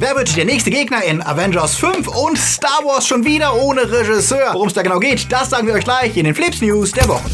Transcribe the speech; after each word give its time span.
Wer 0.00 0.16
wird 0.16 0.34
der 0.34 0.46
nächste 0.46 0.70
Gegner 0.70 1.04
in 1.04 1.22
Avengers 1.22 1.76
5 1.76 2.08
und 2.08 2.38
Star 2.38 2.82
Wars 2.86 3.06
schon 3.06 3.22
wieder 3.22 3.54
ohne 3.54 3.82
Regisseur? 3.82 4.54
Worum 4.54 4.68
es 4.68 4.72
da 4.72 4.80
genau 4.80 4.98
geht, 4.98 5.30
das 5.30 5.50
sagen 5.50 5.66
wir 5.66 5.74
euch 5.74 5.84
gleich 5.84 6.16
in 6.16 6.24
den 6.24 6.34
Flips 6.34 6.62
News 6.62 6.92
der 6.92 7.06
Woche. 7.06 7.28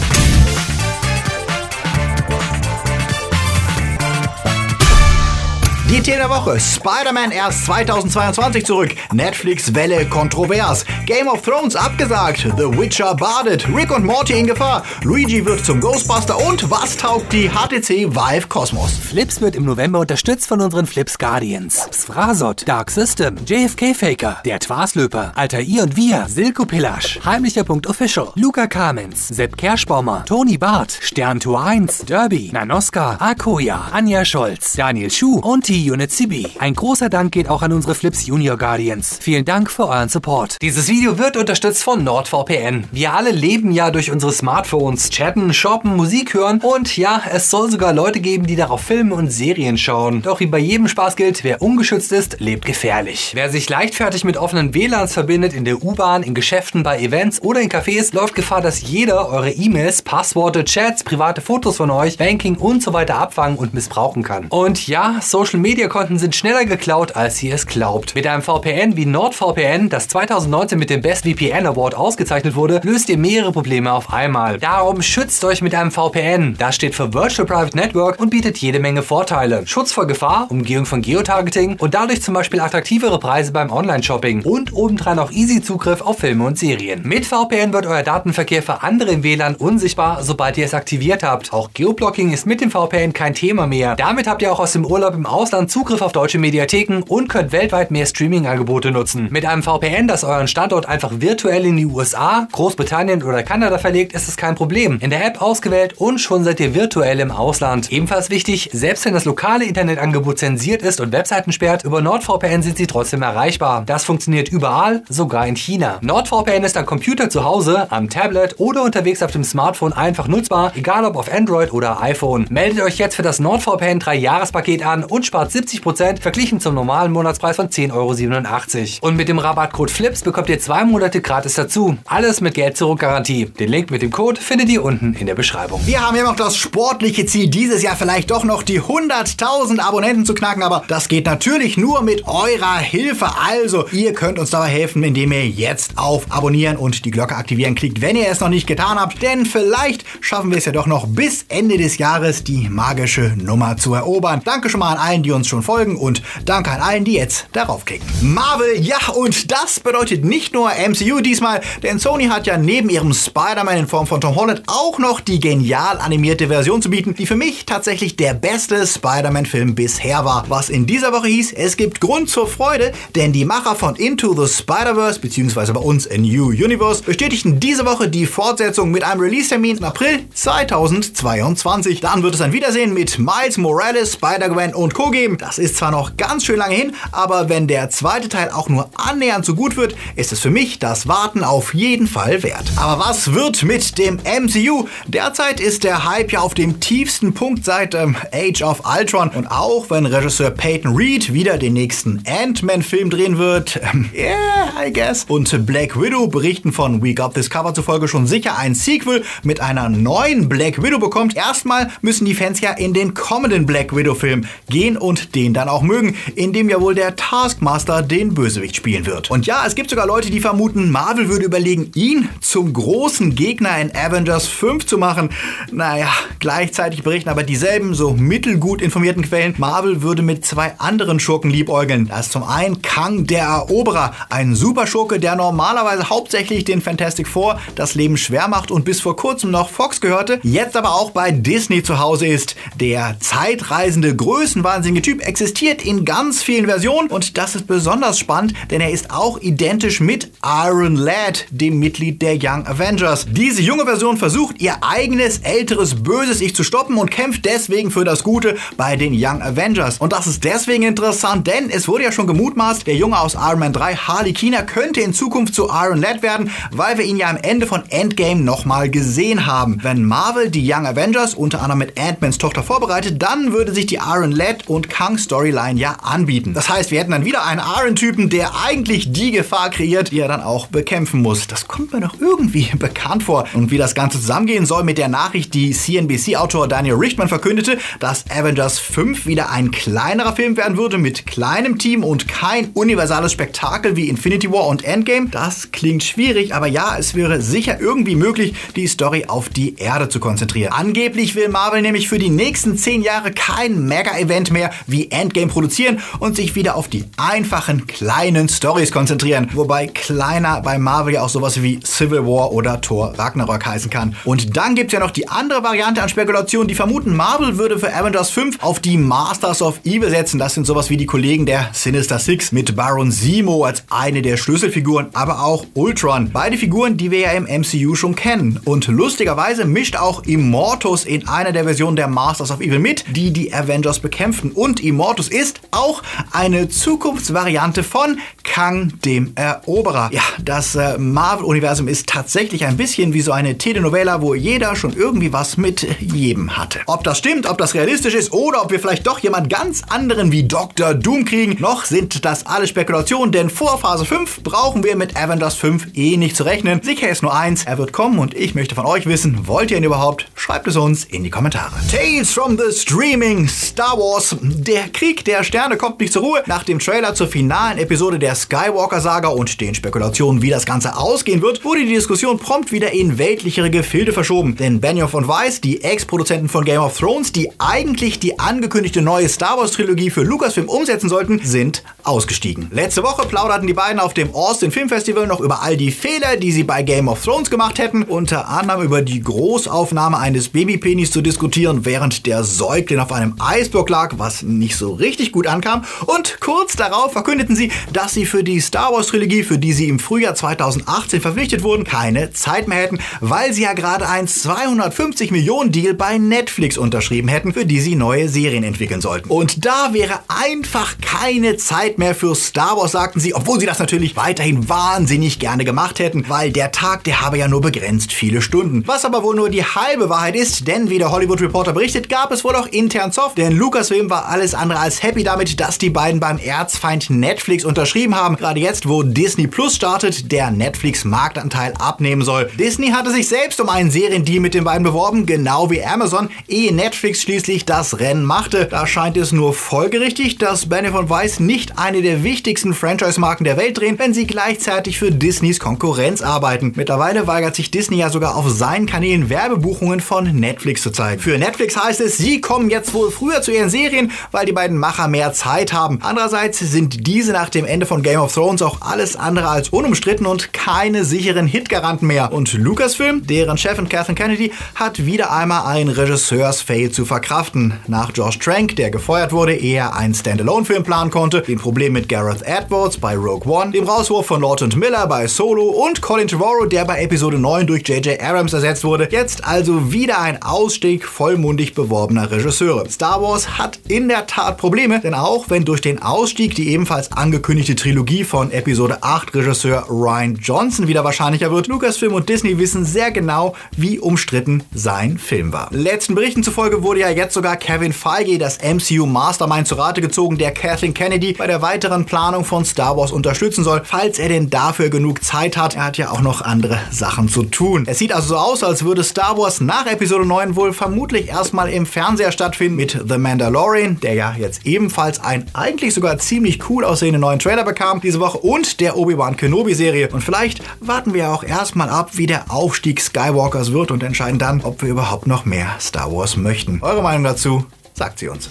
Die 6.06 6.12
Themen 6.12 6.28
der 6.28 6.30
Woche. 6.30 6.60
Spider-Man 6.60 7.32
erst 7.32 7.66
2022 7.66 8.64
zurück. 8.64 8.94
Netflix 9.12 9.74
Welle 9.74 10.06
kontrovers. 10.06 10.84
Game 11.04 11.26
of 11.26 11.42
Thrones 11.42 11.74
abgesagt. 11.74 12.46
The 12.56 12.78
Witcher 12.78 13.14
badet. 13.14 13.66
Rick 13.74 13.90
und 13.90 14.04
Morty 14.04 14.38
in 14.38 14.46
Gefahr. 14.46 14.84
Luigi 15.02 15.44
wird 15.44 15.64
zum 15.64 15.80
Ghostbuster. 15.80 16.38
Und 16.46 16.70
was 16.70 16.96
taugt 16.96 17.32
die 17.32 17.48
HTC 17.48 18.14
Vive 18.14 18.46
Cosmos? 18.48 18.92
Flips 18.92 19.40
wird 19.40 19.56
im 19.56 19.64
November 19.64 19.98
unterstützt 19.98 20.46
von 20.46 20.60
unseren 20.60 20.86
Flips 20.86 21.18
Guardians. 21.18 21.88
Sfrasot, 21.92 22.68
Dark 22.68 22.90
System, 22.90 23.36
JFK 23.44 23.94
Faker, 23.94 24.40
der 24.44 24.60
Twaslöper, 24.60 25.32
Alter 25.34 25.60
I 25.60 25.80
und 25.80 25.96
Wir, 25.96 26.26
Silko 26.28 26.66
Pillasch, 26.66 27.18
Heimlicher 27.24 27.64
Punkt 27.64 27.88
Official, 27.88 28.28
Luca 28.36 28.68
Kamens, 28.68 29.28
Sepp 29.28 29.56
Kerschbaumer, 29.56 30.24
Toni 30.24 30.56
Barth, 30.56 30.98
Stern 31.00 31.40
1, 31.42 32.04
Derby, 32.06 32.50
Nanoska, 32.52 33.16
Akoya, 33.18 33.88
Anja 33.92 34.24
Scholz, 34.24 34.74
Daniel 34.74 35.10
Schuh 35.10 35.38
und 35.38 35.64
T 35.64 35.74
Unit 35.96 36.12
CB. 36.12 36.46
Ein 36.58 36.74
großer 36.74 37.08
Dank 37.08 37.32
geht 37.32 37.48
auch 37.48 37.62
an 37.62 37.72
unsere 37.72 37.94
Flips 37.94 38.26
Junior 38.26 38.58
Guardians. 38.58 39.18
Vielen 39.18 39.46
Dank 39.46 39.70
für 39.70 39.88
euren 39.88 40.10
Support. 40.10 40.58
Dieses 40.60 40.88
Video 40.88 41.16
wird 41.16 41.38
unterstützt 41.38 41.82
von 41.82 42.04
NordVPN. 42.04 42.84
Wir 42.92 43.14
alle 43.14 43.30
leben 43.30 43.72
ja 43.72 43.90
durch 43.90 44.10
unsere 44.10 44.30
Smartphones, 44.30 45.08
chatten, 45.08 45.54
shoppen, 45.54 45.96
Musik 45.96 46.34
hören 46.34 46.60
und 46.60 46.98
ja, 46.98 47.22
es 47.32 47.48
soll 47.48 47.70
sogar 47.70 47.94
Leute 47.94 48.20
geben, 48.20 48.46
die 48.46 48.56
darauf 48.56 48.82
Filme 48.82 49.14
und 49.14 49.30
Serien 49.30 49.78
schauen. 49.78 50.20
Doch 50.20 50.40
wie 50.40 50.46
bei 50.46 50.58
jedem 50.58 50.86
Spaß 50.86 51.16
gilt, 51.16 51.44
wer 51.44 51.62
ungeschützt 51.62 52.12
ist, 52.12 52.40
lebt 52.40 52.66
gefährlich. 52.66 53.32
Wer 53.32 53.48
sich 53.48 53.66
leichtfertig 53.70 54.22
mit 54.22 54.36
offenen 54.36 54.74
WLANs 54.74 55.14
verbindet, 55.14 55.54
in 55.54 55.64
der 55.64 55.82
U-Bahn, 55.82 56.22
in 56.22 56.34
Geschäften, 56.34 56.82
bei 56.82 57.00
Events 57.00 57.40
oder 57.40 57.62
in 57.62 57.70
Cafés, 57.70 58.14
läuft 58.14 58.34
Gefahr, 58.34 58.60
dass 58.60 58.82
jeder 58.82 59.30
eure 59.30 59.50
E-Mails, 59.50 60.02
Passworte, 60.02 60.64
Chats, 60.64 61.04
private 61.04 61.40
Fotos 61.40 61.78
von 61.78 61.90
euch, 61.90 62.18
Banking 62.18 62.56
und 62.56 62.82
so 62.82 62.92
weiter 62.92 63.16
abfangen 63.16 63.56
und 63.56 63.72
missbrauchen 63.72 64.22
kann. 64.22 64.48
Und 64.48 64.86
ja, 64.88 65.20
Social 65.22 65.58
Media-Konten 65.86 66.18
sind 66.18 66.34
schneller 66.34 66.64
geklaut, 66.64 67.14
als 67.14 67.40
ihr 67.44 67.54
es 67.54 67.64
glaubt. 67.64 68.16
Mit 68.16 68.26
einem 68.26 68.42
VPN 68.42 68.96
wie 68.96 69.06
NordVPN, 69.06 69.88
das 69.88 70.08
2019 70.08 70.78
mit 70.78 70.90
dem 70.90 71.00
Best 71.00 71.24
VPN 71.24 71.64
Award 71.64 71.94
ausgezeichnet 71.94 72.56
wurde, 72.56 72.80
löst 72.82 73.08
ihr 73.08 73.18
mehrere 73.18 73.52
Probleme 73.52 73.92
auf 73.92 74.12
einmal. 74.12 74.58
Darum 74.58 75.00
schützt 75.00 75.44
euch 75.44 75.62
mit 75.62 75.76
einem 75.76 75.92
VPN. 75.92 76.56
Das 76.58 76.74
steht 76.74 76.96
für 76.96 77.14
Virtual 77.14 77.46
Private 77.46 77.76
Network 77.76 78.18
und 78.18 78.30
bietet 78.30 78.58
jede 78.58 78.80
Menge 78.80 79.04
Vorteile. 79.04 79.64
Schutz 79.66 79.92
vor 79.92 80.08
Gefahr, 80.08 80.46
Umgehung 80.48 80.86
von 80.86 81.02
Geotargeting 81.02 81.76
und 81.78 81.94
dadurch 81.94 82.20
zum 82.20 82.34
Beispiel 82.34 82.58
attraktivere 82.58 83.20
Preise 83.20 83.52
beim 83.52 83.70
Online-Shopping 83.70 84.42
und 84.42 84.72
obendrein 84.72 85.20
auch 85.20 85.30
easy 85.30 85.62
Zugriff 85.62 86.00
auf 86.00 86.18
Filme 86.18 86.44
und 86.46 86.58
Serien. 86.58 87.02
Mit 87.04 87.26
VPN 87.26 87.72
wird 87.72 87.86
euer 87.86 88.02
Datenverkehr 88.02 88.62
für 88.62 88.82
andere 88.82 89.12
im 89.12 89.22
WLAN 89.22 89.54
unsichtbar, 89.54 90.24
sobald 90.24 90.58
ihr 90.58 90.64
es 90.64 90.74
aktiviert 90.74 91.22
habt. 91.22 91.52
Auch 91.52 91.70
Geoblocking 91.72 92.32
ist 92.32 92.44
mit 92.44 92.60
dem 92.60 92.72
VPN 92.72 93.12
kein 93.12 93.34
Thema 93.34 93.68
mehr. 93.68 93.94
Damit 93.94 94.26
habt 94.26 94.42
ihr 94.42 94.52
auch 94.52 94.60
aus 94.60 94.72
dem 94.72 94.84
Urlaub 94.84 95.14
im 95.14 95.26
Ausland 95.26 95.70
Zugriff 95.76 96.00
auf 96.00 96.12
deutsche 96.12 96.38
Mediatheken 96.38 97.02
und 97.06 97.28
könnt 97.28 97.52
weltweit 97.52 97.90
mehr 97.90 98.06
Streaming-Angebote 98.06 98.92
nutzen. 98.92 99.28
Mit 99.30 99.44
einem 99.44 99.62
VPN, 99.62 100.08
das 100.08 100.24
euren 100.24 100.48
Standort 100.48 100.86
einfach 100.86 101.12
virtuell 101.18 101.66
in 101.66 101.76
die 101.76 101.84
USA, 101.84 102.48
Großbritannien 102.50 103.22
oder 103.22 103.42
Kanada 103.42 103.76
verlegt, 103.76 104.14
ist 104.14 104.26
es 104.26 104.38
kein 104.38 104.54
Problem. 104.54 104.98
In 105.02 105.10
der 105.10 105.26
App 105.26 105.42
ausgewählt 105.42 105.92
und 105.98 106.18
schon 106.18 106.44
seid 106.44 106.60
ihr 106.60 106.74
virtuell 106.74 107.20
im 107.20 107.30
Ausland. 107.30 107.92
Ebenfalls 107.92 108.30
wichtig, 108.30 108.70
selbst 108.72 109.04
wenn 109.04 109.12
das 109.12 109.26
lokale 109.26 109.66
Internetangebot 109.66 110.38
zensiert 110.38 110.80
ist 110.80 110.98
und 110.98 111.12
Webseiten 111.12 111.52
sperrt, 111.52 111.84
über 111.84 112.00
NordVPN 112.00 112.62
sind 112.62 112.78
sie 112.78 112.86
trotzdem 112.86 113.20
erreichbar. 113.20 113.82
Das 113.84 114.04
funktioniert 114.04 114.48
überall, 114.48 115.02
sogar 115.10 115.46
in 115.46 115.56
China. 115.56 115.98
NordVPN 116.00 116.64
ist 116.64 116.78
am 116.78 116.86
Computer 116.86 117.28
zu 117.28 117.44
Hause, 117.44 117.86
am 117.90 118.08
Tablet 118.08 118.54
oder 118.56 118.82
unterwegs 118.82 119.22
auf 119.22 119.32
dem 119.32 119.44
Smartphone 119.44 119.92
einfach 119.92 120.26
nutzbar, 120.26 120.72
egal 120.74 121.04
ob 121.04 121.16
auf 121.16 121.30
Android 121.30 121.70
oder 121.74 122.00
iPhone. 122.00 122.46
Meldet 122.48 122.80
euch 122.80 122.96
jetzt 122.96 123.16
für 123.16 123.22
das 123.22 123.40
NordVPN 123.40 124.00
3-Jahres-Paket 124.00 124.86
an 124.86 125.04
und 125.04 125.26
spart 125.26 125.36
spart 125.36 125.65
70% 125.66 126.20
verglichen 126.20 126.60
zum 126.60 126.74
normalen 126.74 127.12
Monatspreis 127.12 127.56
von 127.56 127.68
10,87 127.68 127.92
Euro. 127.92 129.08
Und 129.08 129.16
mit 129.16 129.28
dem 129.28 129.38
Rabattcode 129.38 129.90
FLIPS 129.90 130.22
bekommt 130.22 130.48
ihr 130.48 130.60
zwei 130.60 130.84
Monate 130.84 131.20
gratis 131.20 131.54
dazu. 131.54 131.98
Alles 132.04 132.40
mit 132.40 132.54
Geld 132.54 132.76
zurück 132.76 133.00
Garantie. 133.00 133.46
Den 133.46 133.68
Link 133.68 133.90
mit 133.90 134.02
dem 134.02 134.10
Code 134.10 134.40
findet 134.40 134.68
ihr 134.68 134.84
unten 134.84 135.14
in 135.14 135.26
der 135.26 135.34
Beschreibung. 135.34 135.80
Wir 135.86 136.00
haben 136.00 136.16
ja 136.16 136.22
noch 136.22 136.36
das 136.36 136.56
sportliche 136.56 137.26
Ziel, 137.26 137.48
dieses 137.48 137.82
Jahr 137.82 137.96
vielleicht 137.96 138.30
doch 138.30 138.44
noch 138.44 138.62
die 138.62 138.80
100.000 138.80 139.80
Abonnenten 139.80 140.24
zu 140.24 140.34
knacken, 140.34 140.62
aber 140.62 140.84
das 140.88 141.08
geht 141.08 141.26
natürlich 141.26 141.76
nur 141.76 142.02
mit 142.02 142.26
eurer 142.26 142.78
Hilfe. 142.78 143.26
Also, 143.44 143.88
ihr 143.88 144.12
könnt 144.12 144.38
uns 144.38 144.50
dabei 144.50 144.68
helfen, 144.68 145.02
indem 145.02 145.32
ihr 145.32 145.48
jetzt 145.48 145.92
auf 145.96 146.26
Abonnieren 146.30 146.76
und 146.76 147.04
die 147.04 147.10
Glocke 147.10 147.36
aktivieren 147.36 147.74
klickt, 147.74 148.00
wenn 148.00 148.16
ihr 148.16 148.28
es 148.28 148.40
noch 148.40 148.48
nicht 148.48 148.66
getan 148.66 148.98
habt. 148.98 149.22
Denn 149.22 149.46
vielleicht 149.46 150.04
schaffen 150.20 150.50
wir 150.50 150.58
es 150.58 150.64
ja 150.64 150.72
doch 150.72 150.86
noch 150.86 151.06
bis 151.06 151.44
Ende 151.48 151.76
des 151.76 151.98
Jahres 151.98 152.44
die 152.44 152.68
magische 152.68 153.34
Nummer 153.36 153.76
zu 153.76 153.94
erobern. 153.94 154.42
Danke 154.44 154.68
schon 154.68 154.80
mal 154.80 154.92
an 154.92 154.98
allen, 154.98 155.22
die 155.22 155.32
uns 155.32 155.45
schon 155.48 155.62
folgen 155.62 155.96
und 155.96 156.22
danke 156.44 156.70
an 156.70 156.80
allen, 156.80 157.04
die 157.04 157.14
jetzt 157.14 157.46
darauf 157.52 157.84
klicken. 157.84 158.06
Marvel, 158.20 158.78
ja, 158.80 158.98
und 159.14 159.50
das 159.50 159.80
bedeutet 159.80 160.24
nicht 160.24 160.54
nur 160.54 160.70
MCU 160.70 161.20
diesmal, 161.20 161.60
denn 161.82 161.98
Sony 161.98 162.26
hat 162.26 162.46
ja 162.46 162.56
neben 162.56 162.88
ihrem 162.88 163.12
Spider-Man 163.12 163.78
in 163.78 163.86
Form 163.86 164.06
von 164.06 164.20
Tom 164.20 164.36
Holland 164.36 164.62
auch 164.66 164.98
noch 164.98 165.20
die 165.20 165.40
genial 165.40 165.98
animierte 165.98 166.48
Version 166.48 166.82
zu 166.82 166.90
bieten, 166.90 167.14
die 167.14 167.26
für 167.26 167.36
mich 167.36 167.66
tatsächlich 167.66 168.16
der 168.16 168.34
beste 168.34 168.86
Spider-Man-Film 168.86 169.74
bisher 169.74 170.24
war. 170.24 170.44
Was 170.48 170.68
in 170.68 170.86
dieser 170.86 171.12
Woche 171.12 171.28
hieß, 171.28 171.52
es 171.52 171.76
gibt 171.76 172.00
Grund 172.00 172.28
zur 172.28 172.48
Freude, 172.48 172.92
denn 173.14 173.32
die 173.32 173.44
Macher 173.44 173.74
von 173.74 173.96
Into 173.96 174.34
the 174.34 174.52
Spider-Verse, 174.52 175.20
beziehungsweise 175.20 175.72
bei 175.72 175.80
uns 175.80 176.06
in 176.06 176.22
New 176.22 176.48
Universe, 176.48 177.02
bestätigten 177.02 177.60
diese 177.60 177.86
Woche 177.86 178.08
die 178.08 178.26
Fortsetzung 178.26 178.90
mit 178.90 179.04
einem 179.04 179.20
Release-Termin 179.20 179.78
im 179.78 179.84
April 179.84 180.26
2022. 180.34 182.00
Dann 182.00 182.22
wird 182.22 182.34
es 182.34 182.40
ein 182.40 182.52
Wiedersehen 182.52 182.94
mit 182.94 183.18
Miles 183.18 183.58
Morales, 183.58 184.14
Spider-Gwen 184.14 184.74
und 184.74 184.94
Co. 184.94 185.10
geben. 185.10 185.35
Das 185.38 185.58
ist 185.58 185.76
zwar 185.76 185.90
noch 185.90 186.16
ganz 186.16 186.44
schön 186.44 186.56
lange 186.56 186.74
hin, 186.74 186.94
aber 187.12 187.48
wenn 187.48 187.66
der 187.66 187.90
zweite 187.90 188.28
Teil 188.28 188.50
auch 188.50 188.68
nur 188.68 188.90
annähernd 188.96 189.44
so 189.44 189.54
gut 189.54 189.76
wird, 189.76 189.94
ist 190.16 190.32
es 190.32 190.40
für 190.40 190.50
mich 190.50 190.78
das 190.78 191.08
Warten 191.08 191.44
auf 191.44 191.74
jeden 191.74 192.06
Fall 192.06 192.42
wert. 192.42 192.72
Aber 192.76 193.04
was 193.04 193.32
wird 193.32 193.62
mit 193.62 193.98
dem 193.98 194.16
MCU? 194.16 194.86
Derzeit 195.06 195.60
ist 195.60 195.84
der 195.84 196.04
Hype 196.04 196.32
ja 196.32 196.40
auf 196.40 196.54
dem 196.54 196.80
tiefsten 196.80 197.34
Punkt 197.34 197.64
seit 197.64 197.94
ähm, 197.94 198.16
Age 198.32 198.62
of 198.62 198.82
Ultron 198.86 199.30
und 199.30 199.46
auch 199.46 199.90
wenn 199.90 200.06
Regisseur 200.06 200.50
Peyton 200.50 200.96
Reed 200.96 201.32
wieder 201.32 201.58
den 201.58 201.74
nächsten 201.74 202.22
Ant-Man-Film 202.26 203.10
drehen 203.10 203.38
wird, 203.38 203.80
ähm, 203.82 204.10
yeah, 204.14 204.72
I 204.84 204.92
guess, 204.92 205.24
und 205.28 205.66
Black 205.66 206.00
Widow 206.00 206.28
berichten 206.28 206.72
von 206.72 207.02
We 207.02 207.14
Got 207.14 207.34
This 207.34 207.50
Cover 207.50 207.74
zufolge 207.74 208.08
schon 208.08 208.26
sicher 208.26 208.58
ein 208.58 208.74
Sequel 208.74 209.24
mit 209.42 209.60
einer 209.60 209.88
neuen 209.88 210.48
Black 210.48 210.82
Widow 210.82 210.98
bekommt, 210.98 211.36
erstmal 211.36 211.90
müssen 212.00 212.24
die 212.24 212.34
Fans 212.34 212.60
ja 212.60 212.72
in 212.72 212.94
den 212.94 213.14
kommenden 213.14 213.66
Black 213.66 213.94
Widow-Film 213.94 214.46
gehen 214.68 214.96
und 214.96 215.25
den 215.34 215.54
dann 215.54 215.68
auch 215.68 215.82
mögen, 215.82 216.16
in 216.34 216.52
dem 216.52 216.68
ja 216.68 216.80
wohl 216.80 216.94
der 216.94 217.16
Taskmaster 217.16 218.02
den 218.02 218.34
Bösewicht 218.34 218.76
spielen 218.76 219.06
wird. 219.06 219.30
Und 219.30 219.46
ja, 219.46 219.64
es 219.66 219.74
gibt 219.74 219.90
sogar 219.90 220.06
Leute, 220.06 220.30
die 220.30 220.40
vermuten, 220.40 220.90
Marvel 220.90 221.28
würde 221.28 221.44
überlegen, 221.44 221.90
ihn 221.94 222.28
zum 222.40 222.72
großen 222.72 223.34
Gegner 223.34 223.78
in 223.80 223.94
Avengers 223.94 224.46
5 224.46 224.86
zu 224.86 224.98
machen. 224.98 225.30
Naja, 225.70 226.10
gleichzeitig 226.38 227.02
berichten 227.02 227.28
aber 227.28 227.42
dieselben, 227.42 227.94
so 227.94 228.12
mittelgut 228.12 228.82
informierten 228.82 229.22
Quellen, 229.22 229.54
Marvel 229.58 230.02
würde 230.02 230.22
mit 230.22 230.44
zwei 230.44 230.74
anderen 230.78 231.20
Schurken 231.20 231.50
liebäugeln. 231.50 232.08
Das 232.08 232.26
ist 232.26 232.32
zum 232.32 232.44
einen 232.44 232.82
Kang 232.82 233.26
der 233.26 233.44
Eroberer, 233.44 234.14
ein 234.30 234.54
Superschurke, 234.54 235.18
der 235.18 235.36
normalerweise 235.36 236.08
hauptsächlich 236.10 236.64
den 236.64 236.82
Fantastic 236.82 237.28
Four 237.28 237.58
das 237.74 237.94
Leben 237.94 238.16
schwer 238.16 238.48
macht 238.48 238.70
und 238.70 238.84
bis 238.84 239.00
vor 239.00 239.16
kurzem 239.16 239.50
noch 239.50 239.70
Fox 239.70 240.00
gehörte, 240.00 240.40
jetzt 240.42 240.76
aber 240.76 240.94
auch 240.94 241.10
bei 241.10 241.30
Disney 241.30 241.82
zu 241.82 241.98
Hause 241.98 242.26
ist. 242.26 242.56
Der 242.80 243.16
zeitreisende, 243.20 244.14
größenwahnsinnige 244.14 245.02
Typ 245.02 245.15
existiert 245.20 245.84
in 245.84 246.04
ganz 246.04 246.42
vielen 246.42 246.66
Versionen 246.66 247.08
und 247.08 247.38
das 247.38 247.54
ist 247.54 247.66
besonders 247.66 248.18
spannend, 248.18 248.54
denn 248.70 248.80
er 248.80 248.90
ist 248.90 249.10
auch 249.10 249.40
identisch 249.40 250.00
mit 250.00 250.30
Iron 250.44 250.96
Lad, 250.96 251.46
dem 251.50 251.78
Mitglied 251.78 252.22
der 252.22 252.36
Young 252.40 252.66
Avengers. 252.66 253.26
Diese 253.30 253.62
junge 253.62 253.84
Version 253.84 254.16
versucht, 254.16 254.60
ihr 254.60 254.76
eigenes, 254.82 255.38
älteres, 255.38 256.02
böses 256.02 256.40
Ich 256.40 256.54
zu 256.54 256.64
stoppen 256.64 256.98
und 256.98 257.10
kämpft 257.10 257.44
deswegen 257.44 257.90
für 257.90 258.04
das 258.04 258.22
Gute 258.22 258.56
bei 258.76 258.96
den 258.96 259.12
Young 259.14 259.42
Avengers. 259.42 259.98
Und 259.98 260.12
das 260.12 260.26
ist 260.26 260.44
deswegen 260.44 260.82
interessant, 260.82 261.46
denn 261.46 261.70
es 261.70 261.88
wurde 261.88 262.04
ja 262.04 262.12
schon 262.12 262.26
gemutmaßt, 262.26 262.86
der 262.86 262.96
Junge 262.96 263.20
aus 263.20 263.34
Iron 263.34 263.58
Man 263.58 263.72
3, 263.72 263.94
Harley 263.94 264.32
Keener, 264.32 264.62
könnte 264.62 265.00
in 265.00 265.14
Zukunft 265.14 265.54
zu 265.54 265.68
Iron 265.68 266.00
Lad 266.00 266.22
werden, 266.22 266.50
weil 266.70 266.98
wir 266.98 267.04
ihn 267.04 267.16
ja 267.16 267.30
am 267.30 267.36
Ende 267.36 267.66
von 267.66 267.82
Endgame 267.90 268.42
nochmal 268.42 268.90
gesehen 268.90 269.46
haben. 269.46 269.78
Wenn 269.82 270.04
Marvel 270.04 270.50
die 270.50 270.70
Young 270.70 270.86
Avengers 270.86 271.34
unter 271.34 271.62
anderem 271.62 271.78
mit 271.78 271.98
Ant-Mans 271.98 272.38
Tochter 272.38 272.62
vorbereitet, 272.62 273.22
dann 273.22 273.52
würde 273.52 273.72
sich 273.72 273.86
die 273.86 274.00
Iron 274.04 274.32
Lad 274.32 274.68
und 274.68 274.90
Kang 274.90 275.05
Kang-Storyline 275.06 275.78
ja 275.78 275.92
anbieten. 276.02 276.52
Das 276.52 276.68
heißt, 276.68 276.90
wir 276.90 276.98
hätten 276.98 277.12
dann 277.12 277.24
wieder 277.24 277.46
einen 277.46 277.60
Iron-Typen, 277.60 278.28
der 278.28 278.50
eigentlich 278.66 279.12
die 279.12 279.30
Gefahr 279.30 279.70
kreiert, 279.70 280.10
die 280.10 280.18
er 280.18 280.26
dann 280.26 280.42
auch 280.42 280.66
bekämpfen 280.66 281.22
muss. 281.22 281.46
Das 281.46 281.68
kommt 281.68 281.92
mir 281.92 282.00
doch 282.00 282.20
irgendwie 282.20 282.68
bekannt 282.76 283.22
vor. 283.22 283.44
Und 283.54 283.70
wie 283.70 283.78
das 283.78 283.94
Ganze 283.94 284.20
zusammengehen 284.20 284.66
soll 284.66 284.82
mit 284.82 284.98
der 284.98 285.06
Nachricht, 285.06 285.54
die 285.54 285.70
CNBC-Autor 285.70 286.66
Daniel 286.66 286.96
Richtman 286.96 287.28
verkündete, 287.28 287.78
dass 288.00 288.24
Avengers 288.28 288.80
5 288.80 289.26
wieder 289.26 289.50
ein 289.50 289.70
kleinerer 289.70 290.34
Film 290.34 290.56
werden 290.56 290.76
würde 290.76 290.98
mit 290.98 291.24
kleinem 291.24 291.78
Team 291.78 292.02
und 292.02 292.26
kein 292.26 292.70
universales 292.74 293.30
Spektakel 293.30 293.94
wie 293.94 294.08
Infinity 294.08 294.50
War 294.50 294.66
und 294.66 294.82
Endgame, 294.82 295.28
das 295.28 295.70
klingt 295.70 296.02
schwierig, 296.02 296.52
aber 296.52 296.66
ja, 296.66 296.96
es 296.98 297.14
wäre 297.14 297.40
sicher 297.40 297.80
irgendwie 297.80 298.16
möglich, 298.16 298.54
die 298.74 298.88
Story 298.88 299.26
auf 299.28 299.50
die 299.50 299.76
Erde 299.76 300.08
zu 300.08 300.18
konzentrieren. 300.18 300.72
Angeblich 300.72 301.36
will 301.36 301.48
Marvel 301.48 301.82
nämlich 301.82 302.08
für 302.08 302.18
die 302.18 302.30
nächsten 302.30 302.76
10 302.76 303.02
Jahre 303.02 303.30
kein 303.30 303.86
Mega-Event 303.86 304.50
mehr 304.50 304.72
wie 304.88 304.95
Endgame 305.10 305.48
produzieren 305.48 306.00
und 306.18 306.36
sich 306.36 306.54
wieder 306.54 306.76
auf 306.76 306.88
die 306.88 307.04
einfachen, 307.16 307.86
kleinen 307.86 308.48
Stories 308.48 308.90
konzentrieren. 308.90 309.48
Wobei 309.54 309.86
kleiner 309.86 310.60
bei 310.62 310.78
Marvel 310.78 311.14
ja 311.14 311.22
auch 311.22 311.28
sowas 311.28 311.62
wie 311.62 311.80
Civil 311.84 312.24
War 312.26 312.52
oder 312.52 312.80
Thor 312.80 313.14
Ragnarok 313.16 313.64
heißen 313.64 313.90
kann. 313.90 314.16
Und 314.24 314.56
dann 314.56 314.74
gibt 314.74 314.88
es 314.88 314.92
ja 314.92 315.00
noch 315.00 315.10
die 315.10 315.28
andere 315.28 315.62
Variante 315.62 316.02
an 316.02 316.08
Spekulationen, 316.08 316.68
die 316.68 316.74
vermuten, 316.74 317.14
Marvel 317.14 317.58
würde 317.58 317.78
für 317.78 317.94
Avengers 317.94 318.30
5 318.30 318.62
auf 318.62 318.80
die 318.80 318.96
Masters 318.96 319.62
of 319.62 319.80
Evil 319.84 320.10
setzen. 320.10 320.38
Das 320.38 320.54
sind 320.54 320.66
sowas 320.66 320.90
wie 320.90 320.96
die 320.96 321.06
Kollegen 321.06 321.46
der 321.46 321.70
Sinister 321.72 322.18
Six 322.18 322.52
mit 322.52 322.74
Baron 322.76 323.12
Zemo 323.12 323.64
als 323.64 323.84
eine 323.90 324.22
der 324.22 324.36
Schlüsselfiguren, 324.36 325.08
aber 325.12 325.42
auch 325.42 325.66
Ultron. 325.74 326.30
Beide 326.32 326.56
Figuren, 326.56 326.96
die 326.96 327.10
wir 327.10 327.20
ja 327.20 327.30
im 327.32 327.44
MCU 327.44 327.94
schon 327.94 328.14
kennen. 328.14 328.60
Und 328.64 328.86
lustigerweise 328.88 329.64
mischt 329.64 329.96
auch 329.96 330.24
Immortus 330.24 331.04
in 331.04 331.28
einer 331.28 331.52
der 331.52 331.64
Versionen 331.64 331.96
der 331.96 332.08
Masters 332.08 332.50
of 332.50 332.60
Evil 332.60 332.78
mit, 332.78 333.04
die 333.08 333.32
die 333.32 333.52
Avengers 333.52 334.00
bekämpften. 334.00 334.50
Und 334.52 334.80
Immortus 334.86 335.28
ist 335.28 335.60
auch 335.70 336.02
eine 336.32 336.68
Zukunftsvariante 336.68 337.82
von 337.82 338.18
Kang 338.42 338.92
dem 339.04 339.32
Eroberer. 339.34 340.10
Ja, 340.12 340.22
das 340.42 340.74
äh, 340.74 340.96
Marvel-Universum 340.98 341.88
ist 341.88 342.06
tatsächlich 342.06 342.64
ein 342.64 342.76
bisschen 342.76 343.12
wie 343.12 343.20
so 343.20 343.32
eine 343.32 343.58
Telenovela, 343.58 344.22
wo 344.22 344.34
jeder 344.34 344.76
schon 344.76 344.96
irgendwie 344.96 345.32
was 345.32 345.56
mit 345.56 345.86
jedem 346.00 346.56
hatte. 346.56 346.80
Ob 346.86 347.04
das 347.04 347.18
stimmt, 347.18 347.46
ob 347.46 347.58
das 347.58 347.74
realistisch 347.74 348.14
ist 348.14 348.32
oder 348.32 348.62
ob 348.62 348.70
wir 348.70 348.80
vielleicht 348.80 349.06
doch 349.06 349.18
jemand 349.18 349.50
ganz 349.50 349.82
anderen 349.88 350.32
wie 350.32 350.44
Dr. 350.44 350.94
Doom 350.94 351.24
kriegen, 351.24 351.60
noch 351.60 351.84
sind 351.84 352.24
das 352.24 352.46
alle 352.46 352.66
Spekulationen, 352.66 353.32
denn 353.32 353.50
vor 353.50 353.78
Phase 353.78 354.04
5 354.04 354.42
brauchen 354.42 354.84
wir 354.84 354.96
mit 354.96 355.16
Avengers 355.16 355.54
5 355.56 355.88
eh 355.94 356.16
nicht 356.16 356.36
zu 356.36 356.44
rechnen. 356.44 356.80
Sicher 356.82 357.08
ist 357.08 357.22
nur 357.22 357.34
eins, 357.34 357.64
er 357.64 357.78
wird 357.78 357.92
kommen 357.92 358.18
und 358.18 358.34
ich 358.34 358.54
möchte 358.54 358.74
von 358.74 358.86
euch 358.86 359.06
wissen, 359.06 359.46
wollt 359.46 359.70
ihr 359.70 359.76
ihn 359.76 359.84
überhaupt? 359.84 360.28
Schreibt 360.34 360.68
es 360.68 360.76
uns 360.76 361.04
in 361.04 361.24
die 361.24 361.30
Kommentare. 361.30 361.74
Tales 361.90 362.30
from 362.30 362.56
the 362.56 362.72
Streaming 362.72 363.48
Star 363.48 363.98
Wars. 363.98 364.36
Der 364.40 364.75
Krieg 364.92 365.24
der 365.24 365.44
Sterne 365.44 365.76
kommt 365.76 366.00
nicht 366.00 366.12
zur 366.12 366.22
Ruhe. 366.22 366.42
Nach 366.46 366.62
dem 366.62 366.78
Trailer 366.78 367.14
zur 367.14 367.28
finalen 367.28 367.78
Episode 367.78 368.18
der 368.18 368.34
Skywalker-Saga 368.34 369.28
und 369.28 369.60
den 369.60 369.74
Spekulationen, 369.74 370.42
wie 370.42 370.50
das 370.50 370.66
Ganze 370.66 370.96
ausgehen 370.96 371.42
wird, 371.42 371.64
wurde 371.64 371.80
die 371.80 371.94
Diskussion 371.94 372.38
prompt 372.38 372.72
wieder 372.72 372.92
in 372.92 373.18
weltlichere 373.18 373.70
Gefilde 373.70 374.12
verschoben. 374.12 374.56
Denn 374.56 374.80
Benioff 374.80 375.14
und 375.14 375.28
Weiss, 375.28 375.60
die 375.60 375.82
Ex-Produzenten 375.82 376.48
von 376.48 376.64
Game 376.64 376.80
of 376.80 376.98
Thrones, 376.98 377.32
die 377.32 377.50
eigentlich 377.58 378.18
die 378.18 378.38
angekündigte 378.38 379.02
neue 379.02 379.28
Star 379.28 379.58
Wars-Trilogie 379.58 380.10
für 380.10 380.22
Lucasfilm 380.22 380.68
umsetzen 380.68 381.08
sollten, 381.08 381.40
sind 381.42 381.82
ausgestiegen. 382.02 382.68
Letzte 382.70 383.02
Woche 383.02 383.26
plauderten 383.26 383.66
die 383.66 383.74
beiden 383.74 384.00
auf 384.00 384.14
dem 384.14 384.34
Austin 384.34 384.70
Film 384.70 384.88
Festival 384.88 385.26
noch 385.26 385.40
über 385.40 385.62
all 385.62 385.76
die 385.76 385.90
Fehler, 385.90 386.36
die 386.36 386.52
sie 386.52 386.64
bei 386.64 386.82
Game 386.82 387.08
of 387.08 387.22
Thrones 387.22 387.50
gemacht 387.50 387.78
hätten, 387.78 388.02
unter 388.02 388.48
anderem 388.48 388.82
über 388.82 389.02
die 389.02 389.20
Großaufnahme 389.20 390.18
eines 390.18 390.48
Babypenis 390.48 391.10
zu 391.10 391.22
diskutieren, 391.22 391.84
während 391.84 392.26
der 392.26 392.44
Säugling 392.44 393.00
auf 393.00 393.12
einem 393.12 393.34
Eisberg 393.38 393.88
lag, 393.88 394.14
was 394.18 394.42
nicht 394.58 394.76
so 394.76 394.94
richtig 394.94 395.32
gut 395.32 395.46
ankam. 395.46 395.84
Und 396.06 396.40
kurz 396.40 396.76
darauf 396.76 397.12
verkündeten 397.12 397.56
sie, 397.56 397.70
dass 397.92 398.14
sie 398.14 398.26
für 398.26 398.44
die 398.44 398.60
Star 398.60 398.92
Wars 398.92 399.08
Trilogie, 399.08 399.42
für 399.42 399.58
die 399.58 399.72
sie 399.72 399.88
im 399.88 399.98
Frühjahr 399.98 400.34
2018 400.34 401.20
verpflichtet 401.20 401.62
wurden, 401.62 401.84
keine 401.84 402.32
Zeit 402.32 402.68
mehr 402.68 402.78
hätten, 402.78 402.98
weil 403.20 403.52
sie 403.52 403.62
ja 403.62 403.72
gerade 403.72 404.08
ein 404.08 404.28
250 404.28 405.30
Millionen 405.30 405.72
Deal 405.72 405.94
bei 405.94 406.18
Netflix 406.18 406.78
unterschrieben 406.78 407.28
hätten, 407.28 407.52
für 407.52 407.66
die 407.66 407.80
sie 407.80 407.94
neue 407.94 408.28
Serien 408.28 408.64
entwickeln 408.64 409.00
sollten. 409.00 409.28
Und 409.28 409.64
da 409.64 409.92
wäre 409.92 410.20
einfach 410.28 410.96
keine 411.00 411.56
Zeit 411.56 411.98
mehr 411.98 412.14
für 412.14 412.34
Star 412.34 412.76
Wars, 412.76 412.92
sagten 412.92 413.20
sie, 413.20 413.34
obwohl 413.34 413.60
sie 413.60 413.66
das 413.66 413.78
natürlich 413.78 414.16
weiterhin 414.16 414.68
wahnsinnig 414.68 415.38
gerne 415.38 415.64
gemacht 415.64 415.98
hätten, 415.98 416.28
weil 416.28 416.50
der 416.50 416.72
Tag, 416.72 417.04
der 417.04 417.20
habe 417.20 417.38
ja 417.38 417.48
nur 417.48 417.60
begrenzt 417.60 418.12
viele 418.12 418.42
Stunden. 418.42 418.82
Was 418.86 419.04
aber 419.04 419.22
wohl 419.22 419.36
nur 419.36 419.50
die 419.50 419.64
halbe 419.64 420.08
Wahrheit 420.08 420.36
ist, 420.36 420.66
denn 420.66 420.90
wie 420.90 420.98
der 420.98 421.10
Hollywood 421.10 421.40
Reporter 421.40 421.72
berichtet, 421.72 422.08
gab 422.08 422.32
es 422.32 422.44
wohl 422.44 422.54
auch 422.54 422.66
intern 422.66 423.12
Zoff, 423.12 423.34
denn 423.34 423.52
Lucasfilm 423.52 424.10
war 424.10 424.26
alles 424.26 424.45
andere 424.54 424.78
als 424.78 425.02
happy 425.02 425.24
damit, 425.24 425.60
dass 425.60 425.78
die 425.78 425.90
beiden 425.90 426.20
beim 426.20 426.38
Erzfeind 426.38 427.10
Netflix 427.10 427.64
unterschrieben 427.64 428.14
haben. 428.14 428.36
Gerade 428.36 428.60
jetzt, 428.60 428.88
wo 428.88 429.02
Disney 429.02 429.46
Plus 429.46 429.76
startet, 429.76 430.32
der 430.32 430.50
Netflix 430.50 431.04
Marktanteil 431.04 431.74
abnehmen 431.78 432.22
soll. 432.22 432.50
Disney 432.58 432.88
hatte 432.88 433.10
sich 433.10 433.28
selbst 433.28 433.60
um 433.60 433.68
einen 433.68 433.90
Seriendeal 433.90 434.40
mit 434.40 434.54
den 434.54 434.64
beiden 434.64 434.82
beworben, 434.82 435.26
genau 435.26 435.70
wie 435.70 435.84
Amazon, 435.84 436.30
ehe 436.48 436.74
Netflix 436.74 437.22
schließlich 437.22 437.64
das 437.64 437.98
Rennen 437.98 438.24
machte. 438.24 438.66
Da 438.66 438.86
scheint 438.86 439.16
es 439.16 439.32
nur 439.32 439.54
folgerichtig, 439.54 440.38
dass 440.38 440.68
Benioff 440.68 440.94
und 440.94 441.10
Weiss 441.10 441.40
nicht 441.40 441.78
eine 441.78 442.02
der 442.02 442.22
wichtigsten 442.24 442.74
Franchise-Marken 442.74 443.44
der 443.44 443.56
Welt 443.56 443.78
drehen, 443.78 443.98
wenn 443.98 444.14
sie 444.14 444.26
gleichzeitig 444.26 444.98
für 444.98 445.10
Disneys 445.10 445.60
Konkurrenz 445.60 446.22
arbeiten. 446.22 446.72
Mittlerweile 446.76 447.26
weigert 447.26 447.56
sich 447.56 447.70
Disney 447.70 447.98
ja 447.98 448.10
sogar 448.10 448.36
auf 448.36 448.48
seinen 448.50 448.86
Kanälen 448.86 449.30
Werbebuchungen 449.30 450.00
von 450.00 450.24
Netflix 450.24 450.82
zu 450.82 450.90
zeigen. 450.90 451.20
Für 451.20 451.38
Netflix 451.38 451.76
heißt 451.76 452.00
es, 452.00 452.18
sie 452.18 452.40
kommen 452.40 452.70
jetzt 452.70 452.94
wohl 452.94 453.10
früher 453.10 453.42
zu 453.42 453.52
ihren 453.52 453.70
Serien, 453.70 454.12
weil 454.36 454.44
die 454.44 454.52
beiden 454.52 454.76
Macher 454.76 455.08
mehr 455.08 455.32
Zeit 455.32 455.72
haben. 455.72 455.98
Andererseits 456.02 456.58
sind 456.58 457.06
diese 457.06 457.32
nach 457.32 457.48
dem 457.48 457.64
Ende 457.64 457.86
von 457.86 458.02
Game 458.02 458.20
of 458.20 458.34
Thrones 458.34 458.60
auch 458.60 458.82
alles 458.82 459.16
andere 459.16 459.48
als 459.48 459.70
unumstritten 459.70 460.26
und 460.26 460.52
keine 460.52 461.06
sicheren 461.06 461.46
Hitgaranten 461.46 462.06
mehr. 462.06 462.34
Und 462.34 462.52
Lucasfilm, 462.52 463.26
deren 463.26 463.56
Chefin 463.56 463.88
Kathleen 463.88 464.14
Kennedy, 464.14 464.52
hat 464.74 465.06
wieder 465.06 465.32
einmal 465.32 465.74
ein 465.74 465.88
Regisseurs-Fail 465.88 466.90
zu 466.90 467.06
verkraften. 467.06 467.80
Nach 467.86 468.10
Josh 468.14 468.38
Trank, 468.38 468.76
der 468.76 468.90
gefeuert 468.90 469.32
wurde, 469.32 469.56
ehe 469.56 469.78
er 469.78 469.96
einen 469.96 470.12
Standalone-Film 470.12 470.82
planen 470.82 471.10
konnte, 471.10 471.40
den 471.40 471.58
Problem 471.58 471.94
mit 471.94 472.06
Gareth 472.06 472.42
Edwards 472.42 472.98
bei 472.98 473.16
Rogue 473.16 473.50
One, 473.50 473.70
dem 473.70 473.84
Rauswurf 473.84 474.26
von 474.26 474.42
Lord 474.42 474.60
und 474.60 474.76
Miller 474.76 475.06
bei 475.06 475.28
Solo 475.28 475.64
und 475.64 476.02
Colin 476.02 476.28
Trevorrow, 476.28 476.68
der 476.68 476.84
bei 476.84 477.00
Episode 477.00 477.38
9 477.38 477.66
durch 477.66 477.88
J.J. 477.88 478.20
Abrams 478.20 478.52
ersetzt 478.52 478.84
wurde. 478.84 479.08
Jetzt 479.10 479.46
also 479.46 479.94
wieder 479.94 480.20
ein 480.20 480.42
Ausstieg 480.42 481.06
vollmundig 481.06 481.72
beworbener 481.72 482.30
Regisseure. 482.30 482.90
Star 482.90 483.22
Wars 483.22 483.56
hat 483.56 483.80
in 483.88 484.08
der 484.08 484.25
Tat 484.26 484.58
Probleme, 484.58 485.00
denn 485.00 485.14
auch 485.14 485.48
wenn 485.48 485.64
durch 485.64 485.80
den 485.80 486.02
Ausstieg 486.02 486.54
die 486.54 486.68
ebenfalls 486.70 487.12
angekündigte 487.12 487.76
Trilogie 487.76 488.24
von 488.24 488.50
Episode 488.50 489.02
8 489.02 489.34
Regisseur 489.34 489.86
Ryan 489.88 490.36
Johnson 490.36 490.88
wieder 490.88 491.04
wahrscheinlicher 491.04 491.50
wird, 491.50 491.66
Lucasfilm 491.66 492.14
und 492.14 492.28
Disney 492.28 492.58
wissen 492.58 492.84
sehr 492.84 493.10
genau, 493.10 493.54
wie 493.76 493.98
umstritten 493.98 494.64
sein 494.74 495.18
Film 495.18 495.52
war. 495.52 495.68
Letzten 495.70 496.14
Berichten 496.14 496.42
zufolge 496.42 496.82
wurde 496.82 497.00
ja 497.00 497.10
jetzt 497.10 497.34
sogar 497.34 497.56
Kevin 497.56 497.92
Feige, 497.92 498.38
das 498.38 498.58
MCU 498.58 499.06
Mastermind, 499.06 499.66
zu 499.66 499.76
Rate 499.76 500.00
gezogen, 500.00 500.38
der 500.38 500.52
Kathleen 500.52 500.94
Kennedy 500.94 501.32
bei 501.32 501.46
der 501.46 501.62
weiteren 501.62 502.04
Planung 502.04 502.44
von 502.44 502.64
Star 502.64 502.96
Wars 502.96 503.12
unterstützen 503.12 503.64
soll, 503.64 503.82
falls 503.84 504.18
er 504.18 504.28
denn 504.28 504.50
dafür 504.50 504.90
genug 504.90 505.22
Zeit 505.22 505.56
hat. 505.56 505.76
Er 505.76 505.84
hat 505.84 505.98
ja 505.98 506.10
auch 506.10 506.20
noch 506.20 506.42
andere 506.42 506.78
Sachen 506.90 507.28
zu 507.28 507.44
tun. 507.44 507.84
Es 507.86 507.98
sieht 507.98 508.12
also 508.12 508.28
so 508.28 508.36
aus, 508.36 508.64
als 508.64 508.84
würde 508.84 509.04
Star 509.04 509.38
Wars 509.38 509.60
nach 509.60 509.86
Episode 509.86 510.26
9 510.26 510.56
wohl 510.56 510.72
vermutlich 510.72 511.28
erstmal 511.28 511.70
im 511.70 511.86
Fernseher 511.86 512.32
stattfinden 512.32 512.76
mit 512.76 512.98
The 513.08 513.18
Mandalorian, 513.18 514.00
der 514.00 514.15
ja 514.16 514.34
jetzt 514.36 514.66
ebenfalls 514.66 515.20
einen 515.20 515.46
eigentlich 515.52 515.94
sogar 515.94 516.18
ziemlich 516.18 516.68
cool 516.68 516.84
aussehenden 516.84 517.20
neuen 517.20 517.38
Trailer 517.38 517.64
bekam 517.64 518.00
diese 518.00 518.18
Woche 518.18 518.38
und 518.38 518.80
der 518.80 518.96
Obi-Wan 518.96 519.36
Kenobi 519.36 519.74
Serie. 519.74 520.08
Und 520.10 520.24
vielleicht 520.24 520.62
warten 520.80 521.14
wir 521.14 521.30
auch 521.30 521.44
erstmal 521.44 521.88
ab, 521.88 522.10
wie 522.14 522.26
der 522.26 522.50
Aufstieg 522.50 523.00
Skywalkers 523.00 523.72
wird 523.72 523.90
und 523.90 524.02
entscheiden 524.02 524.38
dann, 524.38 524.62
ob 524.62 524.82
wir 524.82 524.88
überhaupt 524.88 525.26
noch 525.26 525.44
mehr 525.44 525.68
Star 525.78 526.10
Wars 526.10 526.36
möchten. 526.36 526.80
Eure 526.82 527.02
Meinung 527.02 527.24
dazu? 527.24 527.64
Sagt 527.96 528.18
sie 528.18 528.28
uns. 528.28 528.50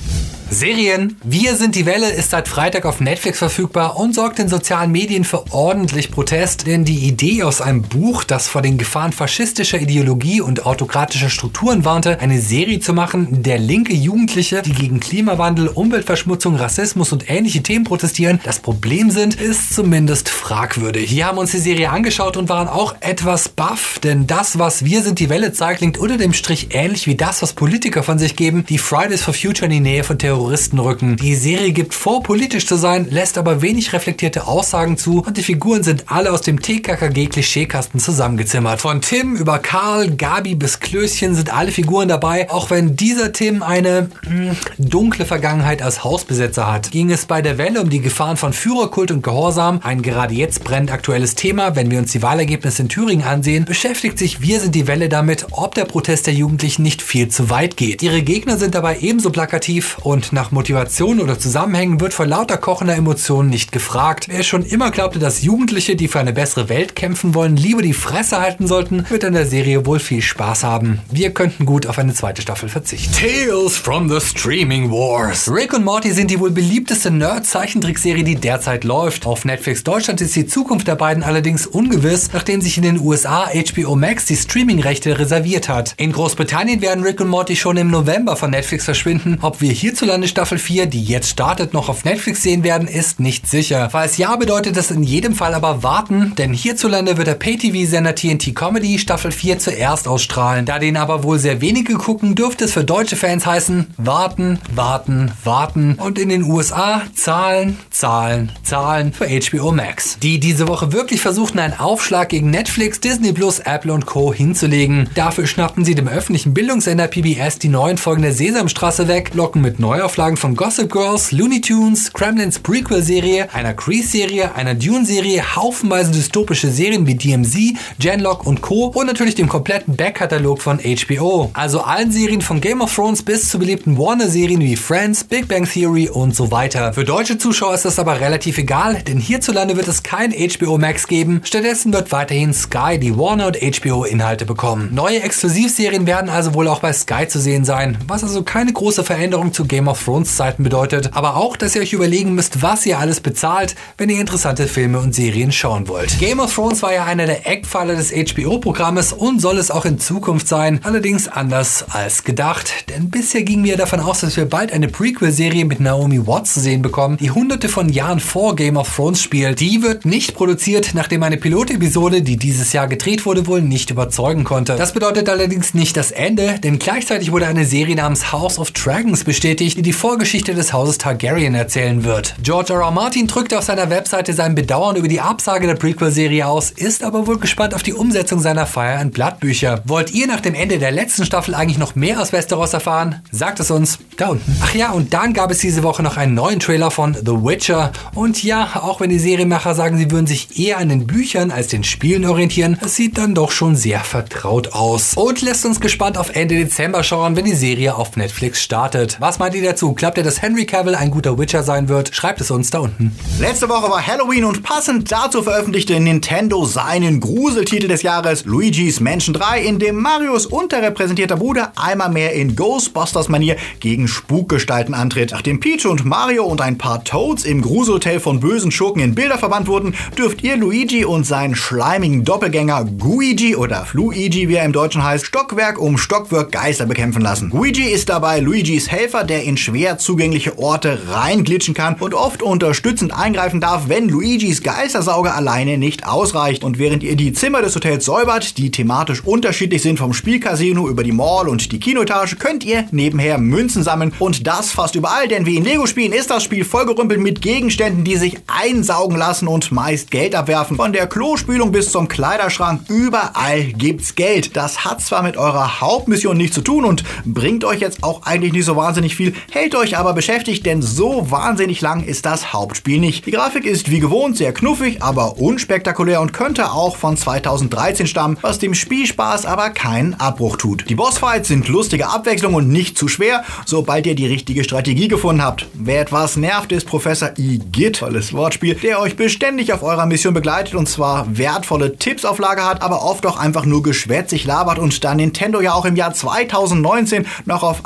Serien 0.50 1.18
Wir 1.24 1.56
sind 1.56 1.76
die 1.76 1.86
Welle 1.86 2.10
ist 2.10 2.32
seit 2.32 2.48
Freitag 2.48 2.86
auf 2.86 3.00
Netflix 3.00 3.40
verfügbar 3.40 3.98
und 3.98 4.16
sorgt 4.16 4.40
in 4.40 4.48
sozialen 4.48 4.92
Medien 4.92 5.24
für 5.24 5.52
ordentlich 5.52 6.12
Protest, 6.12 6.66
denn 6.66 6.84
die 6.84 7.08
Idee 7.08 7.44
aus 7.44 7.62
einem 7.62 7.84
Buch, 7.84 8.24
das 8.24 8.48
vor 8.48 8.64
den 8.64 8.80
Gefahren 8.80 9.12
faschistischer 9.12 9.80
Ideologie 9.80 10.42
und 10.42 10.66
autokratischer 10.66 11.30
Strukturen 11.30 11.86
warnte, 11.86 12.20
eine 12.22 12.40
Serie 12.40 12.80
zu 12.80 12.94
machen, 12.94 13.44
der 13.44 13.60
linke 13.60 13.94
Jugendliche, 13.94 14.64
die 14.64 14.74
gegen 14.74 15.00
Klimawandel, 15.00 15.68
Umweltverschmutzung, 15.68 16.56
Rassismus 16.56 17.12
und 17.12 17.30
ähnliche 17.30 17.62
Themen 17.62 17.86
protestieren, 17.86 18.40
das 18.44 18.60
Problem 18.60 19.12
sind, 19.12 19.40
ist 19.40 19.76
zumindest 19.76 20.30
fragwürdig. 20.30 21.12
Wir 21.12 21.28
haben 21.28 21.38
uns 21.38 21.52
die 21.52 21.60
Serie 21.60 21.92
angeschaut 21.92 22.38
und 22.38 22.50
waren 22.50 22.68
auch 22.68 22.96
etwas 23.00 23.50
baff, 23.50 24.00
denn 24.00 24.26
das, 24.26 24.58
was 24.58 24.86
Wir 24.86 25.04
sind 25.04 25.20
die 25.20 25.30
Welle 25.30 25.54
zeigt, 25.54 25.80
klingt 25.80 25.98
unter 26.00 26.18
dem 26.18 26.34
Strich 26.34 26.70
ähnlich 26.72 27.06
wie 27.06 27.16
das, 27.16 27.42
was 27.42 27.54
Politiker 27.54 28.02
von 28.02 28.18
sich 28.18 28.36
geben, 28.36 28.66
die 28.70 28.78
Fridays 28.78 29.22
for 29.22 29.35
Future 29.36 29.66
in 29.66 29.72
die 29.72 29.80
Nähe 29.80 30.04
von 30.04 30.18
Terroristen 30.18 30.80
rücken. 30.80 31.18
Die 31.18 31.36
Serie 31.36 31.72
gibt 31.72 31.94
vor, 31.94 32.24
politisch 32.24 32.66
zu 32.66 32.76
sein, 32.76 33.08
lässt 33.10 33.38
aber 33.38 33.62
wenig 33.62 33.94
reflektierte 33.94 34.48
Aussagen 34.48 34.98
zu 34.98 35.24
und 35.26 35.38
die 35.38 35.44
Figuren 35.44 35.84
sind 35.84 36.06
alle 36.08 36.32
aus 36.32 36.42
dem 36.42 36.62
TKKG-Klischeekasten 36.62 38.00
zusammengezimmert. 38.00 38.82
Von 38.82 39.02
Tim 39.02 39.36
über 39.36 39.60
Karl, 39.60 40.12
Gabi 40.12 40.56
bis 40.56 40.80
Klößchen 40.80 41.36
sind 41.36 41.54
alle 41.54 41.72
Figuren 41.72 42.08
dabei, 42.08 42.50
auch 42.50 42.70
wenn 42.70 42.96
dieser 42.96 43.34
Tim 43.34 43.62
eine 43.62 44.10
mh, 44.28 44.30
hm, 44.30 44.58
dunkle 44.78 45.26
Vergangenheit 45.26 45.82
als 45.82 46.04
Hausbesetzer 46.04 46.72
hat. 46.72 46.92
Ging 46.92 47.12
es 47.12 47.26
bei 47.26 47.42
der 47.42 47.58
Welle 47.58 47.82
um 47.82 47.90
die 47.90 48.02
Gefahren 48.02 48.38
von 48.38 48.54
Führerkult 48.54 49.12
und 49.12 49.24
Gehorsam, 49.24 49.80
ein 49.84 50.02
gerade 50.02 50.34
jetzt 50.34 50.64
brennend 50.64 50.92
aktuelles 50.92 51.36
Thema, 51.36 51.76
wenn 51.76 51.92
wir 51.92 52.00
uns 52.00 52.12
die 52.12 52.22
Wahlergebnisse 52.22 52.84
in 52.84 52.90
Thüringen 52.90 53.26
ansehen, 53.26 53.66
beschäftigt 53.66 54.18
sich 54.18 54.42
Wir 54.42 54.60
sind 54.60 54.76
die 54.76 54.88
Welle 54.88 55.10
damit, 55.10 55.48
ob 55.52 55.76
der 55.76 55.86
Protest 55.86 56.28
der 56.28 56.34
Jugendlichen 56.34 56.84
nicht 56.84 57.02
viel 57.02 57.30
zu 57.30 57.50
weit 57.50 57.78
geht. 57.78 58.02
Ihre 58.04 58.22
Gegner 58.22 58.58
sind 58.58 58.76
dabei 58.76 59.00
ebenso 59.00 59.25
plakativ 59.32 59.98
und 60.00 60.34
nach 60.34 60.52
Motivation 60.52 61.20
oder 61.20 61.40
Zusammenhängen 61.40 62.00
wird 62.00 62.14
vor 62.14 62.26
lauter 62.26 62.58
kochender 62.58 62.96
Emotionen 62.96 63.50
nicht 63.50 63.72
gefragt. 63.72 64.28
Wer 64.30 64.44
schon 64.44 64.64
immer 64.64 64.92
glaubte, 64.92 65.20
dass 65.20 65.42
Jugendliche, 65.42 65.96
die 65.96 66.08
für 66.08 66.20
eine 66.20 66.34
bessere 66.34 66.70
Welt 66.70 66.96
kämpfen 66.96 67.34
wollen, 67.34 67.58
lieber 67.58 67.82
die 67.82 67.94
Fresse 67.94 68.40
halten 68.40 68.68
sollten, 68.68 69.06
wird 69.10 69.26
an 69.26 69.34
der 69.34 69.46
Serie 69.46 69.86
wohl 69.86 70.00
viel 70.00 70.22
Spaß 70.22 70.64
haben. 70.64 71.00
Wir 71.12 71.32
könnten 71.32 71.66
gut 71.66 71.88
auf 71.88 71.98
eine 71.98 72.14
zweite 72.14 72.42
Staffel 72.42 72.70
verzichten. 72.70 73.14
Tales 73.14 73.78
from 73.78 74.10
the 74.10 74.20
Streaming 74.20 74.92
Wars. 74.92 75.52
Rick 75.52 75.74
und 75.74 75.84
Morty 75.84 76.12
sind 76.12 76.32
die 76.32 76.40
wohl 76.40 76.52
beliebteste 76.52 77.12
Nerd-Zeichentrickserie, 77.12 78.24
die 78.24 78.36
derzeit 78.36 78.84
läuft. 78.84 79.26
Auf 79.26 79.46
Netflix 79.46 79.84
Deutschland 79.84 80.22
ist 80.22 80.36
die 80.36 80.46
Zukunft 80.46 80.88
der 80.88 80.96
beiden 80.96 81.24
allerdings 81.24 81.66
ungewiss, 81.66 82.32
nachdem 82.34 82.62
sich 82.62 82.78
in 82.78 82.84
den 82.84 83.00
USA 83.00 83.48
HBO 83.48 83.96
Max 83.96 84.26
die 84.26 84.36
Streaming-Rechte 84.36 85.18
reserviert 85.18 85.70
hat. 85.70 85.94
In 85.98 86.12
Großbritannien 86.12 86.82
werden 86.82 87.04
Rick 87.04 87.22
und 87.22 87.30
Morty 87.30 87.56
schon 87.56 87.78
im 87.78 87.90
November 87.90 88.36
von 88.36 88.52
Netflix 88.52 88.86
verschwinden. 88.86 89.15
Ob 89.42 89.62
wir 89.62 89.72
hierzulande 89.72 90.28
Staffel 90.28 90.58
4, 90.58 90.86
die 90.86 91.04
jetzt 91.04 91.30
startet, 91.30 91.74
noch 91.74 91.90
auf 91.90 92.06
Netflix 92.06 92.42
sehen 92.42 92.64
werden, 92.64 92.88
ist 92.88 93.20
nicht 93.20 93.48
sicher. 93.48 93.90
Falls 93.92 94.18
ja, 94.18 94.36
bedeutet 94.36 94.78
das 94.78 94.92
in 94.92 95.04
jedem 95.04 95.36
Fall 95.36 95.54
aber 95.54 95.84
warten, 95.84 96.34
denn 96.38 96.54
hierzulande 96.54 97.18
wird 97.18 97.28
der 97.28 97.36
Pay-TV-Sender 97.36 98.16
TNT 98.16 98.56
Comedy 98.56 99.00
Staffel 99.00 99.32
4 99.32 99.60
zuerst 99.60 100.08
ausstrahlen. 100.08 100.66
Da 100.66 100.80
den 100.80 100.98
aber 100.98 101.24
wohl 101.24 101.40
sehr 101.40 101.62
wenige 101.62 101.96
gucken, 101.96 102.36
dürfte 102.36 102.66
es 102.66 102.74
für 102.74 102.84
deutsche 102.84 103.16
Fans 103.16 103.46
heißen, 103.46 103.88
warten, 103.98 104.60
warten, 104.74 105.32
warten 105.44 105.96
und 105.96 106.20
in 106.20 106.30
den 106.30 106.44
USA 106.44 107.02
Zahlen, 107.14 107.78
Zahlen, 107.92 108.52
Zahlen 108.64 109.14
für 109.14 109.28
HBO 109.28 109.72
Max. 109.72 110.18
Die 110.20 110.40
diese 110.40 110.68
Woche 110.68 110.92
wirklich 110.92 111.22
versuchten, 111.22 111.60
einen 111.60 111.80
Aufschlag 111.80 112.30
gegen 112.30 112.50
Netflix, 112.50 113.00
Disney 113.00 113.32
Plus, 113.32 113.60
Apple 113.60 113.94
und 113.94 114.06
Co. 114.06 114.34
hinzulegen. 114.34 115.10
Dafür 115.16 115.48
schnappten 115.48 115.86
sie 115.86 115.96
dem 115.96 116.08
öffentlichen 116.08 116.54
Bildungssender 116.54 117.08
PBS 117.08 117.60
die 117.60 117.70
neuen 117.70 117.98
Folgen 117.98 118.22
der 118.22 118.34
Sesamstraße 118.34 119.05
weg, 119.08 119.32
locken 119.34 119.62
mit 119.62 119.80
Neuauflagen 119.80 120.38
von 120.38 120.56
Gossip 120.56 120.92
Girls, 120.92 121.32
Looney 121.32 121.62
Tunes, 121.62 122.12
Kremlins 122.14 122.60
Prequel-Serie, 122.60 123.54
einer 123.54 123.74
Crease-Serie, 123.74 124.56
einer 124.56 124.74
Dune-Serie, 124.74 125.56
haufenweise 125.56 126.12
dystopische 126.12 126.70
Serien 126.70 127.06
wie 127.08 127.16
DMZ, 127.16 127.78
Genlock 128.00 128.46
und 128.46 128.62
Co. 128.62 128.88
und 128.88 129.08
natürlich 129.08 129.36
dem 129.36 129.50
kompletten 129.50 129.96
Backkatalog 129.96 130.62
von 130.62 130.80
HBO. 130.80 131.52
Also 131.54 131.82
allen 131.82 132.12
Serien 132.12 132.42
von 132.42 132.62
Game 132.62 132.82
of 132.82 132.94
Thrones 132.94 133.24
bis 133.24 133.50
zu 133.50 133.60
beliebten 133.60 133.98
Warner-Serien 133.98 134.62
wie 134.62 134.76
Friends, 134.76 135.24
Big 135.24 135.48
Bang 135.48 135.68
Theory 135.68 136.10
und 136.10 136.36
so 136.36 136.52
weiter. 136.52 136.94
Für 136.94 137.04
deutsche 137.04 137.38
Zuschauer 137.38 137.74
ist 137.74 137.86
das 137.86 138.00
aber 138.00 138.20
relativ 138.20 138.58
egal, 138.58 139.02
denn 139.04 139.20
hierzulande 139.20 139.76
wird 139.78 139.88
es 139.88 140.04
kein 140.04 140.32
HBO 140.32 140.78
Max 140.78 141.08
geben. 141.08 141.42
Stattdessen 141.44 141.94
wird 141.94 142.12
weiterhin 142.12 142.54
Sky 142.54 142.98
die 143.00 143.18
Warner 143.18 143.48
und 143.48 143.58
HBO 143.58 144.04
Inhalte 144.04 144.46
bekommen. 144.46 144.90
Neue 144.94 145.22
Exklusivserien 145.22 146.08
werden 146.08 146.30
also 146.30 146.54
wohl 146.54 146.68
auch 146.68 146.80
bei 146.80 146.94
Sky 146.94 147.28
zu 147.28 147.40
sehen 147.40 147.66
sein, 147.66 147.98
was 148.08 148.24
also 148.24 148.44
keine 148.44 148.72
große 148.72 148.95
Veränderung 149.04 149.54
zu 149.54 149.66
Game 149.66 149.88
of 149.88 150.04
Thrones 150.04 150.36
Zeiten 150.36 150.64
bedeutet, 150.64 151.12
aber 151.14 151.36
auch, 151.36 151.58
dass 151.58 151.76
ihr 151.76 151.82
euch 151.82 151.94
überlegen 151.94 152.34
müsst, 152.34 152.62
was 152.62 152.86
ihr 152.86 153.00
alles 153.00 153.20
bezahlt, 153.20 153.76
wenn 153.98 154.10
ihr 154.10 154.20
interessante 154.20 154.68
Filme 154.68 155.00
und 155.00 155.14
Serien 155.14 155.52
schauen 155.52 155.88
wollt. 155.88 156.18
Game 156.20 156.40
of 156.40 156.54
Thrones 156.54 156.82
war 156.82 156.94
ja 156.94 157.06
einer 157.06 157.26
der 157.26 157.48
Eckpfeiler 157.48 157.96
des 157.96 158.12
HBO-Programmes 158.12 159.14
und 159.14 159.42
soll 159.42 159.58
es 159.58 159.72
auch 159.72 159.86
in 159.86 160.00
Zukunft 160.00 160.48
sein, 160.48 160.80
allerdings 160.84 161.28
anders 161.28 161.86
als 161.90 162.24
gedacht, 162.24 162.90
denn 162.90 163.10
bisher 163.10 163.44
gingen 163.44 163.64
wir 163.64 163.78
davon 163.78 164.00
aus, 164.00 164.22
dass 164.22 164.38
wir 164.38 164.46
bald 164.46 164.72
eine 164.72 164.88
Prequel-Serie 164.88 165.66
mit 165.66 165.80
Naomi 165.80 166.26
Watts 166.28 166.54
zu 166.54 166.60
sehen 166.60 166.82
bekommen, 166.82 167.18
die 167.18 167.32
hunderte 167.32 167.70
von 167.70 167.90
Jahren 167.90 168.20
vor 168.20 168.56
Game 168.56 168.78
of 168.78 168.94
Thrones 168.96 169.22
spielt. 169.22 169.60
Die 169.60 169.82
wird 169.82 170.06
nicht 170.06 170.36
produziert, 170.36 170.92
nachdem 170.94 171.24
eine 171.24 171.38
Pilotepisode, 171.38 172.22
die 172.22 172.38
dieses 172.38 172.74
Jahr 172.74 172.88
gedreht 172.88 173.26
wurde, 173.26 173.48
wohl 173.48 173.62
nicht 173.62 173.90
überzeugen 173.90 174.44
konnte. 174.44 174.76
Das 174.76 174.94
bedeutet 174.94 175.30
allerdings 175.30 175.74
nicht 175.74 175.98
das 175.98 176.12
Ende, 176.12 176.60
denn 176.60 176.80
gleichzeitig 176.80 177.32
wurde 177.32 177.48
eine 177.48 177.66
Serie 177.66 177.96
namens 177.96 178.32
House 178.32 178.60
of 178.60 178.72
Dragons 178.86 179.24
bestätigt, 179.24 179.80
die 179.80 179.82
die 179.82 179.94
Vorgeschichte 179.94 180.54
des 180.54 180.72
Hauses 180.72 181.00
Targaryen 181.00 181.56
erzählen 181.56 182.04
wird. 182.04 182.36
George 182.44 182.72
R. 182.72 182.82
R. 182.82 182.92
Martin 182.92 183.26
drückte 183.26 183.58
auf 183.58 183.64
seiner 183.64 183.90
Webseite 183.90 184.32
sein 184.34 184.54
Bedauern 184.54 184.96
über 184.96 185.08
die 185.08 185.22
Absage 185.22 185.66
der 185.66 185.74
Prequel-Serie 185.74 186.46
aus, 186.46 186.70
ist 186.70 187.04
aber 187.04 187.26
wohl 187.26 187.40
gespannt 187.40 187.74
auf 187.74 187.82
die 187.82 187.94
Umsetzung 187.94 188.40
seiner 188.42 188.68
Fire 188.68 189.00
and 189.00 189.12
Blood 189.12 189.40
Bücher. 189.40 189.82
Wollt 189.86 190.14
ihr 190.14 190.28
nach 190.28 190.40
dem 190.40 190.54
Ende 190.54 190.78
der 190.78 190.92
letzten 190.92 191.26
Staffel 191.26 191.56
eigentlich 191.56 191.80
noch 191.80 191.96
mehr 191.96 192.22
aus 192.22 192.32
Westeros 192.32 192.74
erfahren? 192.74 193.24
Sagt 193.32 193.60
es 193.60 193.72
uns 193.72 193.98
da 194.18 194.28
unten. 194.28 194.56
Ach 194.62 194.76
ja, 194.76 194.92
und 194.92 195.16
dann 195.16 195.34
gab 195.34 195.50
es 195.50 195.58
diese 195.58 195.82
Woche 195.82 196.04
noch 196.04 196.18
einen 196.18 196.36
neuen 196.36 196.60
Trailer 196.60 196.92
von 196.92 197.16
The 197.16 197.32
Witcher. 197.32 197.92
Und 198.14 198.44
ja, 198.44 198.70
auch 198.84 199.00
wenn 199.00 199.10
die 199.10 199.18
Serienmacher 199.18 199.74
sagen, 199.74 199.98
sie 199.98 200.12
würden 200.12 200.28
sich 200.28 200.60
eher 200.60 200.78
an 200.78 200.90
den 200.90 201.08
Büchern 201.08 201.50
als 201.50 201.70
den 201.70 201.84
Spielen 201.84 202.24
orientieren, 202.24 202.78
es 202.86 202.96
sieht 202.96 203.18
dann 203.18 203.34
doch 203.34 203.50
schon 203.50 203.76
sehr 203.76 204.02
vertraut 204.02 204.74
aus. 204.74 205.16
Und 205.16 205.42
lässt 205.42 205.66
uns 205.66 205.80
gespannt 205.80 206.20
auf 206.20 206.36
Ende 206.36 206.54
Dezember 206.54 207.04
schauen, 207.04 207.36
wenn 207.36 207.46
die 207.46 207.56
Serie 207.56 207.96
auf 207.96 208.16
Netflix 208.16 208.62
startet. 208.66 209.18
Was 209.22 209.40
meint 209.40 209.56
ihr 209.56 209.64
dazu? 209.64 209.94
Glaubt 209.94 210.18
ihr, 210.18 210.24
dass 210.24 210.42
Henry 210.42 210.66
Cavill 210.66 210.96
ein 210.96 211.12
guter 211.12 211.38
Witcher 211.38 211.64
sein 211.64 211.88
wird? 211.88 212.14
Schreibt 212.14 212.42
es 212.42 212.52
uns 212.52 212.70
da 212.72 212.80
unten. 212.80 213.16
Letzte 213.40 213.70
Woche 213.70 213.90
war 213.90 214.06
Halloween 214.06 214.44
und 214.44 214.64
passend 214.64 215.12
dazu 215.12 215.44
veröffentlichte 215.44 215.98
Nintendo 216.00 216.66
seinen 216.66 217.20
Gruseltitel 217.20 217.88
des 217.88 218.02
Jahres 218.02 218.46
Luigi's 218.46 219.00
Mansion 219.00 219.34
3, 219.34 219.62
in 219.62 219.80
dem 219.80 219.96
Marios 219.96 220.46
unterrepräsentierter 220.48 221.38
Bruder 221.38 221.72
einmal 221.76 222.10
mehr 222.10 222.34
in 222.34 222.56
Ghostbusters-Manier 222.56 223.56
gegen 223.80 224.08
Spukgestalten 224.08 224.94
antritt. 224.94 225.32
Nachdem 225.32 225.60
Peach 225.60 225.86
und 225.86 226.04
Mario 226.04 226.46
und 226.46 226.60
ein 226.60 226.78
paar 226.78 227.04
Toads 227.04 227.46
im 227.46 227.62
Gruselhotel 227.62 228.20
von 228.20 228.40
bösen 228.40 228.72
Schurken 228.72 229.02
in 229.02 229.16
Bilder 229.16 229.38
verbannt 229.38 229.68
wurden, 229.68 229.96
dürft 230.18 230.44
ihr 230.44 230.58
Luigi 230.58 231.06
und 231.06 231.26
seinen 231.26 231.56
schleimigen 231.56 232.26
Doppelgänger 232.26 232.86
Guigi 232.86 233.56
oder 233.56 233.86
Fluigi, 233.86 234.50
wie 234.50 234.56
er 234.56 234.66
im 234.66 234.74
Deutschen 234.74 235.04
heißt, 235.04 235.26
Stockwerk 235.26 235.80
um 235.80 235.98
Stockwerk 235.98 236.52
Geister 236.52 236.86
bekämpfen 236.86 237.22
lassen. 237.22 237.52
Luigi 237.52 237.84
ist 237.84 238.10
dabei 238.10 238.40
Luigis 238.56 238.90
Helfer, 238.90 239.26
der 239.26 239.44
in 239.44 239.58
schwer 239.58 239.98
zugängliche 239.98 240.58
Orte 240.58 240.98
reinglitschen 241.10 241.74
kann 241.74 241.96
und 241.96 242.14
oft 242.14 242.42
unterstützend 242.42 243.14
eingreifen 243.14 243.60
darf, 243.60 243.90
wenn 243.90 244.08
Luigis 244.08 244.64
Geistersauger 244.64 245.36
alleine 245.36 245.78
nicht 245.78 246.08
ausreicht. 246.08 246.64
Und 246.64 246.80
während 246.80 247.04
ihr 247.04 247.18
die 247.18 247.34
Zimmer 247.34 247.62
des 247.62 247.76
Hotels 247.76 248.06
säubert, 248.06 248.58
die 248.58 248.72
thematisch 248.72 249.26
unterschiedlich 249.26 249.82
sind 249.82 250.00
vom 250.00 250.14
Spielcasino 250.14 250.88
über 250.88 251.04
die 251.04 251.12
Mall 251.12 251.50
und 251.50 251.74
die 251.74 251.82
Kinoetage, 251.82 252.38
könnt 252.38 252.64
ihr 252.64 252.86
nebenher 252.92 253.40
Münzen 253.40 253.84
sammeln 253.84 254.14
und 254.20 254.48
das 254.48 254.72
fast 254.72 254.96
überall, 254.96 255.28
denn 255.28 255.46
wie 255.46 255.58
in 255.58 255.66
Lego-Spielen 255.66 256.14
ist 256.14 256.30
das 256.30 256.46
Spiel 256.46 256.64
vollgerümpelt 256.64 257.20
mit 257.20 257.42
Gegenständen, 257.42 258.06
die 258.06 258.16
sich 258.16 258.38
einsaugen 258.48 259.18
lassen 259.18 259.50
und 259.50 259.74
meist 259.74 260.12
Geld 260.12 260.34
abwerfen. 260.34 260.78
Von 260.78 260.94
der 260.94 261.08
Klospülung 261.08 261.74
bis 261.74 261.92
zum 261.92 262.08
Kleiderschrank, 262.08 262.84
überall 262.88 263.64
gibt's 263.74 264.16
Geld. 264.16 264.56
Das 264.56 264.86
hat 264.86 265.02
zwar 265.02 265.24
mit 265.24 265.36
eurer 265.36 265.82
Hauptmission 265.82 266.38
nichts 266.38 266.56
zu 266.56 266.62
tun 266.62 266.86
und 266.86 267.04
bringt 267.26 267.66
euch 267.66 267.82
jetzt 267.82 268.02
auch 268.02 268.24
eigentlich 268.24 268.45
nicht 268.54 268.66
so 268.66 268.76
wahnsinnig 268.76 269.16
viel, 269.16 269.34
hält 269.52 269.76
euch 269.76 269.98
aber 269.98 270.14
beschäftigt, 270.14 270.66
denn 270.66 270.82
so 270.82 271.32
wahnsinnig 271.32 271.82
lang 271.82 272.04
ist 272.04 272.26
das 272.26 272.54
Hauptspiel 272.54 273.00
nicht. 273.00 273.26
Die 273.26 273.32
Grafik 273.32 273.66
ist 273.66 273.92
wie 273.92 274.00
gewohnt 274.00 274.38
sehr 274.38 274.54
knuffig, 274.54 275.02
aber 275.02 275.38
unspektakulär 275.38 276.22
und 276.22 276.34
könnte 276.34 276.72
auch 276.72 276.98
von 276.98 277.18
2013 277.18 278.08
stammen, 278.08 278.38
was 278.42 278.60
dem 278.60 278.74
Spielspaß 278.74 279.46
aber 279.46 279.70
keinen 279.70 280.14
Abbruch 280.16 280.58
tut. 280.58 280.86
Die 280.90 280.96
Bossfights 280.96 281.48
sind 281.48 281.68
lustige 281.68 282.10
Abwechslung 282.10 282.54
und 282.54 282.70
nicht 282.70 282.98
zu 282.98 283.08
schwer, 283.08 283.44
sobald 283.66 284.06
ihr 284.08 284.16
die 284.16 284.28
richtige 284.28 284.64
Strategie 284.64 285.08
gefunden 285.08 285.44
habt. 285.44 285.68
Wer 285.74 286.02
etwas 286.02 286.38
nervt, 286.38 286.72
ist 286.72 286.88
Professor 286.88 287.32
Igitt, 287.38 287.98
tolles 287.98 288.34
Wortspiel, 288.34 288.76
der 288.76 289.00
euch 289.00 289.16
beständig 289.16 289.74
auf 289.74 289.84
eurer 289.84 290.06
Mission 290.06 290.34
begleitet 290.34 290.76
und 290.76 290.88
zwar 290.88 291.26
wertvolle 291.38 291.98
Tipps 291.98 292.26
auf 292.26 292.40
Lager 292.40 292.66
hat, 292.66 292.82
aber 292.82 293.04
oft 293.04 293.26
auch 293.26 293.38
einfach 293.38 293.66
nur 293.66 293.82
geschwätzig 293.82 294.46
labert 294.46 294.80
und 294.80 295.04
da 295.04 295.16
Nintendo 295.16 295.62
ja 295.62 295.74
auch 295.74 295.86
im 295.86 295.96
Jahr 295.96 296.14
2019 296.14 297.26
noch 297.46 297.64
auf 297.64 297.86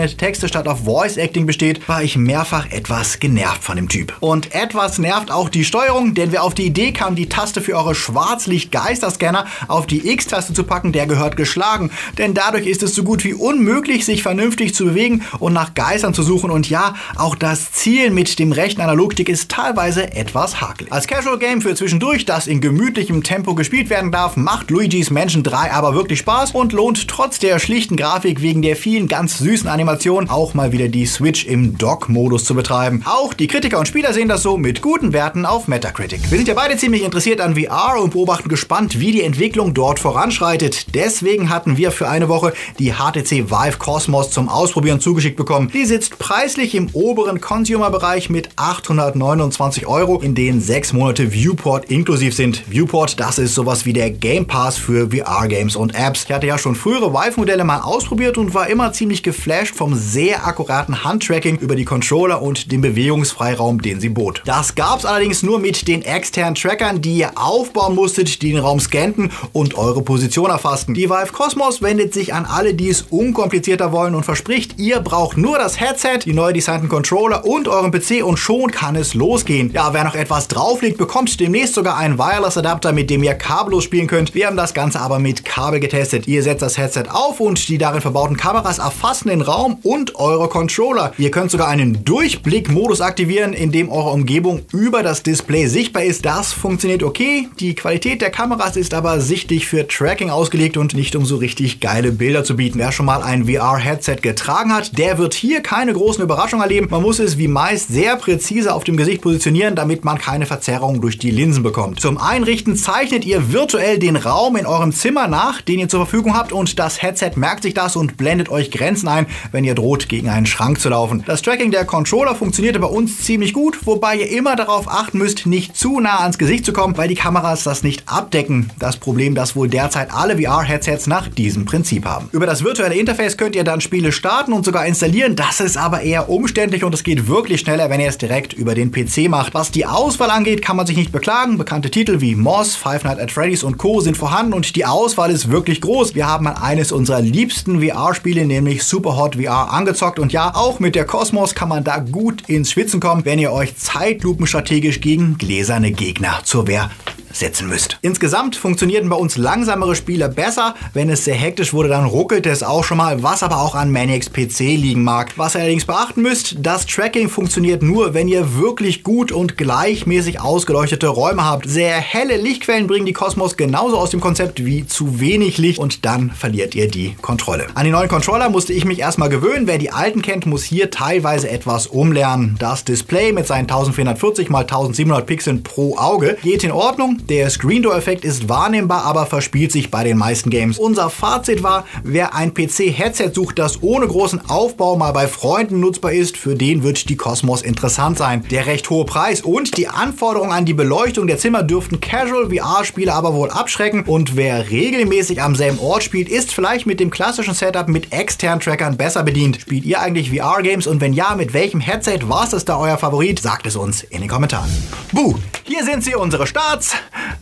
eingeblendete 0.00 0.16
Texte 0.16 0.48
statt 0.48 0.66
auf 0.66 0.84
Voice 0.84 1.16
Acting 1.16 1.46
besteht, 1.46 1.88
war 1.88 2.02
ich 2.02 2.16
mehrfach 2.16 2.70
etwas 2.70 3.20
genervt 3.20 3.62
von 3.62 3.76
dem 3.76 3.88
Typ. 3.88 4.14
Und 4.20 4.54
etwas 4.54 4.98
nervt 4.98 5.30
auch 5.30 5.48
die 5.48 5.64
Steuerung, 5.64 6.14
denn 6.14 6.32
wer 6.32 6.42
auf 6.42 6.54
die 6.54 6.66
Idee 6.66 6.92
kam, 6.92 7.14
die 7.14 7.28
Taste 7.28 7.60
für 7.60 7.76
eure 7.76 7.94
Schwarzlicht-Geisterscanner 7.94 9.46
auf 9.68 9.86
die 9.86 10.10
X-Taste 10.10 10.54
zu 10.54 10.64
packen, 10.64 10.92
der 10.92 11.06
gehört 11.06 11.36
geschlagen. 11.36 11.90
Denn 12.18 12.34
dadurch 12.34 12.66
ist 12.66 12.82
es 12.82 12.94
so 12.94 13.04
gut 13.04 13.24
wie 13.24 13.34
unmöglich, 13.34 14.04
sich 14.04 14.22
vernünftig 14.22 14.74
zu 14.74 14.86
bewegen 14.86 15.22
und 15.38 15.52
nach 15.52 15.74
Geistern 15.74 16.14
zu 16.14 16.22
suchen. 16.22 16.50
Und 16.50 16.70
ja, 16.70 16.94
auch 17.16 17.34
das 17.34 17.72
Zielen 17.72 18.14
mit 18.14 18.38
dem 18.38 18.52
rechten 18.52 18.80
Analogstick 18.80 19.28
ist 19.28 19.50
teilweise 19.50 20.12
etwas 20.14 20.60
hakelig. 20.60 20.92
Als 20.92 21.06
Casual 21.06 21.38
Game 21.38 21.60
für 21.60 21.74
zwischendurch, 21.74 22.24
das 22.24 22.46
in 22.46 22.60
gemütlichem 22.60 23.22
Tempo 23.22 23.54
gespielt 23.54 23.90
werden 23.90 24.12
darf, 24.12 24.36
macht 24.36 24.70
Luigi's 24.70 25.10
Mansion 25.10 25.42
3 25.42 25.72
aber 25.72 25.94
wirklich 25.94 26.20
Spaß 26.20 26.52
und 26.52 26.72
lohnt 26.72 27.08
trotz 27.08 27.38
der 27.38 27.58
schlichten 27.58 27.96
Grafik 27.96 28.40
wegen 28.40 28.62
der 28.62 28.76
vielen 28.76 29.08
ganz 29.08 29.38
süßen 29.38 29.68
Animationen 29.68 29.89
auch 30.28 30.54
mal 30.54 30.72
wieder 30.72 30.88
die 30.88 31.06
Switch 31.06 31.46
im 31.46 31.76
Dock-Modus 31.76 32.44
zu 32.44 32.54
betreiben. 32.54 33.02
Auch 33.04 33.34
die 33.34 33.46
Kritiker 33.46 33.78
und 33.78 33.88
Spieler 33.88 34.12
sehen 34.12 34.28
das 34.28 34.42
so 34.42 34.56
mit 34.56 34.82
guten 34.82 35.12
Werten 35.12 35.44
auf 35.46 35.66
Metacritic. 35.66 36.30
Wir 36.30 36.38
sind 36.38 36.48
ja 36.48 36.54
beide 36.54 36.76
ziemlich 36.76 37.02
interessiert 37.02 37.40
an 37.40 37.56
VR 37.56 38.00
und 38.00 38.10
beobachten 38.12 38.48
gespannt, 38.48 39.00
wie 39.00 39.12
die 39.12 39.22
Entwicklung 39.22 39.74
dort 39.74 39.98
voranschreitet. 39.98 40.94
Deswegen 40.94 41.50
hatten 41.50 41.76
wir 41.76 41.90
für 41.90 42.08
eine 42.08 42.28
Woche 42.28 42.52
die 42.78 42.92
HTC 42.92 43.50
Vive 43.50 43.78
Cosmos 43.78 44.30
zum 44.30 44.48
Ausprobieren 44.48 45.00
zugeschickt 45.00 45.36
bekommen. 45.36 45.70
Die 45.72 45.84
sitzt 45.84 46.18
preislich 46.18 46.74
im 46.74 46.88
oberen 46.92 47.40
Consumer-Bereich 47.40 48.30
mit 48.30 48.50
829 48.56 49.86
Euro, 49.86 50.20
in 50.20 50.34
denen 50.34 50.60
sechs 50.60 50.92
Monate 50.92 51.32
Viewport 51.32 51.90
inklusiv 51.90 52.34
sind. 52.34 52.62
Viewport, 52.70 53.18
das 53.18 53.38
ist 53.38 53.54
sowas 53.54 53.86
wie 53.86 53.92
der 53.92 54.10
Game 54.10 54.46
Pass 54.46 54.78
für 54.78 55.10
VR-Games 55.10 55.76
und 55.76 55.94
Apps. 55.94 56.24
Ich 56.24 56.32
hatte 56.32 56.46
ja 56.46 56.58
schon 56.58 56.74
frühere 56.74 57.12
Vive-Modelle 57.12 57.64
mal 57.64 57.80
ausprobiert 57.80 58.38
und 58.38 58.54
war 58.54 58.68
immer 58.68 58.92
ziemlich 58.92 59.22
geflasht 59.22 59.74
vom 59.80 59.94
sehr 59.94 60.46
akkuraten 60.46 61.04
Handtracking 61.04 61.56
über 61.56 61.74
die 61.74 61.86
Controller 61.86 62.42
und 62.42 62.70
dem 62.70 62.82
Bewegungsfreiraum, 62.82 63.80
den 63.80 63.98
sie 63.98 64.10
bot. 64.10 64.42
Das 64.44 64.74
gab's 64.74 65.06
allerdings 65.06 65.42
nur 65.42 65.58
mit 65.58 65.88
den 65.88 66.02
externen 66.02 66.54
Trackern, 66.54 67.00
die 67.00 67.16
ihr 67.16 67.30
aufbauen 67.34 67.94
musstet, 67.94 68.42
die 68.42 68.50
den 68.50 68.58
Raum 68.58 68.78
scannten 68.78 69.30
und 69.54 69.78
eure 69.78 70.02
Position 70.02 70.50
erfassten. 70.50 70.92
Die 70.92 71.08
Vive 71.08 71.32
Cosmos 71.32 71.80
wendet 71.80 72.12
sich 72.12 72.34
an 72.34 72.44
alle, 72.44 72.74
die 72.74 72.90
es 72.90 73.06
unkomplizierter 73.08 73.90
wollen 73.90 74.14
und 74.14 74.24
verspricht, 74.24 74.78
ihr 74.78 75.00
braucht 75.00 75.38
nur 75.38 75.56
das 75.56 75.80
Headset, 75.80 76.18
die 76.26 76.34
neu 76.34 76.52
designten 76.52 76.90
Controller 76.90 77.46
und 77.46 77.66
euren 77.66 77.90
PC 77.90 78.22
und 78.22 78.36
schon 78.36 78.70
kann 78.70 78.96
es 78.96 79.14
losgehen. 79.14 79.70
Ja, 79.72 79.94
wer 79.94 80.04
noch 80.04 80.14
etwas 80.14 80.48
drauf 80.48 80.82
liegt, 80.82 80.98
bekommt 80.98 81.40
demnächst 81.40 81.72
sogar 81.72 81.96
einen 81.96 82.18
Wireless-Adapter, 82.18 82.92
mit 82.92 83.08
dem 83.08 83.22
ihr 83.22 83.32
kabellos 83.32 83.84
spielen 83.84 84.08
könnt. 84.08 84.34
Wir 84.34 84.46
haben 84.46 84.58
das 84.58 84.74
Ganze 84.74 85.00
aber 85.00 85.18
mit 85.18 85.46
Kabel 85.46 85.80
getestet. 85.80 86.28
Ihr 86.28 86.42
setzt 86.42 86.60
das 86.60 86.76
Headset 86.76 87.04
auf 87.10 87.40
und 87.40 87.66
die 87.66 87.78
darin 87.78 88.02
verbauten 88.02 88.36
Kameras 88.36 88.78
erfassen 88.78 89.28
den 89.28 89.40
Raum 89.40 89.69
und 89.82 90.16
eure 90.16 90.48
Controller. 90.48 91.12
Ihr 91.18 91.30
könnt 91.30 91.50
sogar 91.50 91.68
einen 91.68 92.04
Durchblick-Modus 92.04 93.00
aktivieren, 93.00 93.52
in 93.52 93.72
dem 93.72 93.88
eure 93.88 94.10
Umgebung 94.10 94.62
über 94.72 95.02
das 95.02 95.22
Display 95.22 95.66
sichtbar 95.66 96.04
ist. 96.04 96.24
Das 96.24 96.52
funktioniert 96.52 97.02
okay. 97.02 97.48
Die 97.58 97.74
Qualität 97.74 98.20
der 98.22 98.30
Kameras 98.30 98.76
ist 98.76 98.94
aber 98.94 99.20
sichtlich 99.20 99.66
für 99.66 99.86
Tracking 99.86 100.30
ausgelegt 100.30 100.76
und 100.76 100.94
nicht 100.94 101.16
um 101.16 101.24
so 101.24 101.36
richtig 101.36 101.80
geile 101.80 102.12
Bilder 102.12 102.44
zu 102.44 102.56
bieten. 102.56 102.78
Wer 102.78 102.92
schon 102.92 103.06
mal 103.06 103.22
ein 103.22 103.46
VR-Headset 103.46 104.16
getragen 104.22 104.74
hat, 104.74 104.98
der 104.98 105.18
wird 105.18 105.34
hier 105.34 105.60
keine 105.62 105.92
großen 105.92 106.22
Überraschungen 106.22 106.62
erleben. 106.62 106.88
Man 106.90 107.02
muss 107.02 107.18
es 107.18 107.38
wie 107.38 107.48
meist 107.48 107.88
sehr 107.88 108.16
präzise 108.16 108.74
auf 108.74 108.84
dem 108.84 108.96
Gesicht 108.96 109.22
positionieren, 109.22 109.74
damit 109.74 110.04
man 110.04 110.18
keine 110.18 110.46
Verzerrung 110.46 111.00
durch 111.00 111.18
die 111.18 111.30
Linsen 111.30 111.62
bekommt. 111.62 112.00
Zum 112.00 112.18
Einrichten 112.18 112.76
zeichnet 112.76 113.24
ihr 113.24 113.52
virtuell 113.52 113.98
den 113.98 114.16
Raum 114.16 114.56
in 114.56 114.66
eurem 114.66 114.92
Zimmer 114.92 115.28
nach, 115.28 115.60
den 115.60 115.78
ihr 115.78 115.88
zur 115.88 116.06
Verfügung 116.06 116.36
habt 116.36 116.52
und 116.52 116.78
das 116.78 117.02
Headset 117.02 117.32
merkt 117.36 117.62
sich 117.62 117.74
das 117.74 117.96
und 117.96 118.16
blendet 118.16 118.48
euch 118.48 118.70
Grenzen 118.70 119.08
ein, 119.08 119.26
wenn 119.52 119.59
ihr 119.64 119.74
droht, 119.74 120.08
gegen 120.08 120.28
einen 120.28 120.46
Schrank 120.46 120.80
zu 120.80 120.88
laufen. 120.88 121.22
Das 121.26 121.42
Tracking 121.42 121.70
der 121.70 121.84
Controller 121.84 122.34
funktionierte 122.34 122.78
bei 122.78 122.86
uns 122.86 123.24
ziemlich 123.24 123.52
gut, 123.52 123.86
wobei 123.86 124.16
ihr 124.16 124.30
immer 124.30 124.56
darauf 124.56 124.88
achten 124.88 125.18
müsst, 125.18 125.46
nicht 125.46 125.76
zu 125.76 126.00
nah 126.00 126.20
ans 126.20 126.38
Gesicht 126.38 126.64
zu 126.64 126.72
kommen, 126.72 126.96
weil 126.96 127.08
die 127.08 127.14
Kameras 127.14 127.64
das 127.64 127.82
nicht 127.82 128.04
abdecken. 128.06 128.70
Das 128.78 128.96
Problem, 128.96 129.34
das 129.34 129.56
wohl 129.56 129.68
derzeit 129.68 130.12
alle 130.12 130.40
VR-Headsets 130.40 131.06
nach 131.06 131.28
diesem 131.28 131.64
Prinzip 131.64 132.04
haben. 132.04 132.28
Über 132.32 132.46
das 132.46 132.64
virtuelle 132.64 132.94
Interface 132.94 133.36
könnt 133.36 133.56
ihr 133.56 133.64
dann 133.64 133.80
Spiele 133.80 134.12
starten 134.12 134.52
und 134.52 134.64
sogar 134.64 134.86
installieren. 134.86 135.36
Das 135.36 135.60
ist 135.60 135.76
aber 135.76 136.02
eher 136.02 136.28
umständlich 136.28 136.84
und 136.84 136.94
es 136.94 137.02
geht 137.02 137.28
wirklich 137.28 137.60
schneller, 137.60 137.90
wenn 137.90 138.00
ihr 138.00 138.08
es 138.08 138.18
direkt 138.18 138.52
über 138.52 138.74
den 138.74 138.92
PC 138.92 139.28
macht. 139.28 139.54
Was 139.54 139.70
die 139.70 139.86
Auswahl 139.86 140.30
angeht, 140.30 140.62
kann 140.62 140.76
man 140.76 140.86
sich 140.86 140.96
nicht 140.96 141.12
beklagen. 141.12 141.58
Bekannte 141.58 141.90
Titel 141.90 142.20
wie 142.20 142.34
Moss, 142.34 142.76
Five 142.76 143.04
Nights 143.04 143.20
at 143.20 143.32
Freddy's 143.32 143.62
und 143.62 143.78
Co. 143.78 144.00
sind 144.00 144.16
vorhanden 144.16 144.52
und 144.52 144.76
die 144.76 144.84
Auswahl 144.84 145.30
ist 145.30 145.50
wirklich 145.50 145.80
groß. 145.80 146.14
Wir 146.14 146.26
haben 146.26 146.46
eines 146.46 146.92
unserer 146.92 147.20
liebsten 147.20 147.80
VR-Spiele, 147.80 148.46
nämlich 148.46 148.84
Superhot 148.84 149.38
VR, 149.42 149.72
angezockt. 149.72 150.18
Und 150.18 150.32
ja, 150.32 150.54
auch 150.54 150.80
mit 150.80 150.94
der 150.94 151.04
Cosmos 151.04 151.54
kann 151.54 151.68
man 151.68 151.84
da 151.84 151.98
gut 151.98 152.48
ins 152.48 152.70
Schwitzen 152.70 153.00
kommen, 153.00 153.24
wenn 153.24 153.38
ihr 153.38 153.52
euch 153.52 153.76
zeitlupenstrategisch 153.76 155.00
gegen 155.00 155.38
gläserne 155.38 155.92
Gegner 155.92 156.40
zur 156.44 156.66
Wehr 156.66 156.90
setzen 157.32 157.68
müsst. 157.68 157.98
Insgesamt 158.02 158.56
funktionierten 158.56 159.08
bei 159.08 159.16
uns 159.16 159.36
langsamere 159.36 159.94
Spiele 159.94 160.28
besser. 160.28 160.74
Wenn 160.92 161.10
es 161.10 161.24
sehr 161.24 161.34
hektisch 161.34 161.72
wurde, 161.72 161.88
dann 161.88 162.04
ruckelte 162.04 162.50
es 162.50 162.62
auch 162.62 162.84
schon 162.84 162.98
mal, 162.98 163.22
was 163.22 163.42
aber 163.42 163.60
auch 163.60 163.74
an 163.74 163.92
Maniacs 163.92 164.30
PC 164.30 164.60
liegen 164.60 165.04
mag. 165.04 165.32
Was 165.36 165.54
ihr 165.54 165.60
allerdings 165.60 165.84
beachten 165.84 166.22
müsst, 166.22 166.56
das 166.60 166.86
Tracking 166.86 167.28
funktioniert 167.28 167.82
nur, 167.82 168.14
wenn 168.14 168.28
ihr 168.28 168.56
wirklich 168.56 169.02
gut 169.02 169.32
und 169.32 169.56
gleichmäßig 169.56 170.40
ausgeleuchtete 170.40 171.08
Räume 171.08 171.44
habt. 171.44 171.68
Sehr 171.68 171.96
helle 171.96 172.36
Lichtquellen 172.36 172.86
bringen 172.86 173.06
die 173.06 173.12
Kosmos 173.12 173.56
genauso 173.56 173.98
aus 173.98 174.10
dem 174.10 174.20
Konzept 174.20 174.64
wie 174.64 174.86
zu 174.86 175.20
wenig 175.20 175.58
Licht 175.58 175.78
und 175.78 176.04
dann 176.04 176.30
verliert 176.30 176.74
ihr 176.74 176.88
die 176.88 177.14
Kontrolle. 177.20 177.66
An 177.74 177.84
die 177.84 177.90
neuen 177.90 178.08
Controller 178.08 178.50
musste 178.50 178.72
ich 178.72 178.84
mich 178.84 178.98
erstmal 178.98 179.28
gewöhnen. 179.28 179.66
Wer 179.66 179.78
die 179.78 179.90
alten 179.90 180.22
kennt, 180.22 180.46
muss 180.46 180.64
hier 180.64 180.90
teilweise 180.90 181.48
etwas 181.48 181.86
umlernen. 181.86 182.56
Das 182.58 182.84
Display 182.84 183.32
mit 183.32 183.46
seinen 183.46 183.62
1440 183.62 184.46
x 184.46 184.54
1700 184.54 185.26
Pixeln 185.26 185.62
pro 185.62 185.96
Auge 185.96 186.36
geht 186.42 186.64
in 186.64 186.72
Ordnung. 186.72 187.19
Der 187.28 187.50
Screen 187.50 187.82
Door 187.82 187.96
Effekt 187.96 188.24
ist 188.24 188.48
wahrnehmbar, 188.48 189.04
aber 189.04 189.26
verspielt 189.26 189.72
sich 189.72 189.90
bei 189.90 190.04
den 190.04 190.16
meisten 190.16 190.50
Games. 190.50 190.78
Unser 190.78 191.10
Fazit 191.10 191.62
war, 191.62 191.86
wer 192.02 192.34
ein 192.34 192.54
PC-Headset 192.54 193.32
sucht, 193.34 193.58
das 193.58 193.82
ohne 193.82 194.06
großen 194.06 194.48
Aufbau 194.48 194.96
mal 194.96 195.12
bei 195.12 195.28
Freunden 195.28 195.80
nutzbar 195.80 196.12
ist, 196.12 196.36
für 196.36 196.54
den 196.54 196.82
wird 196.82 197.08
die 197.08 197.16
Cosmos 197.16 197.62
interessant 197.62 198.18
sein. 198.18 198.44
Der 198.50 198.66
recht 198.66 198.88
hohe 198.90 199.04
Preis 199.04 199.42
und 199.42 199.76
die 199.76 199.88
Anforderungen 199.88 200.52
an 200.52 200.64
die 200.64 200.74
Beleuchtung 200.74 201.26
der 201.26 201.38
Zimmer 201.38 201.62
dürften 201.62 202.00
Casual 202.00 202.50
VR-Spieler 202.50 203.14
aber 203.14 203.34
wohl 203.34 203.50
abschrecken 203.50 204.04
und 204.04 204.36
wer 204.36 204.70
regelmäßig 204.70 205.42
am 205.42 205.54
selben 205.54 205.78
Ort 205.78 206.02
spielt, 206.02 206.28
ist 206.28 206.52
vielleicht 206.52 206.86
mit 206.86 207.00
dem 207.00 207.10
klassischen 207.10 207.54
Setup 207.54 207.88
mit 207.88 208.12
externen 208.12 208.60
Trackern 208.60 208.96
besser 208.96 209.22
bedient. 209.22 209.60
Spielt 209.60 209.84
ihr 209.84 210.00
eigentlich 210.00 210.30
VR-Games 210.30 210.86
und 210.86 211.00
wenn 211.00 211.12
ja, 211.12 211.34
mit 211.34 211.52
welchem 211.52 211.80
Headset 211.80 212.20
war 212.22 212.52
es 212.52 212.64
da 212.64 212.78
euer 212.78 212.98
Favorit? 212.98 213.40
Sagt 213.40 213.66
es 213.66 213.76
uns 213.76 214.02
in 214.02 214.20
den 214.20 214.28
Kommentaren. 214.28 214.70
Buh, 215.12 215.34
hier 215.70 215.84
sind 215.84 216.02
sie, 216.02 216.16
unsere 216.16 216.48
Starts 216.48 216.96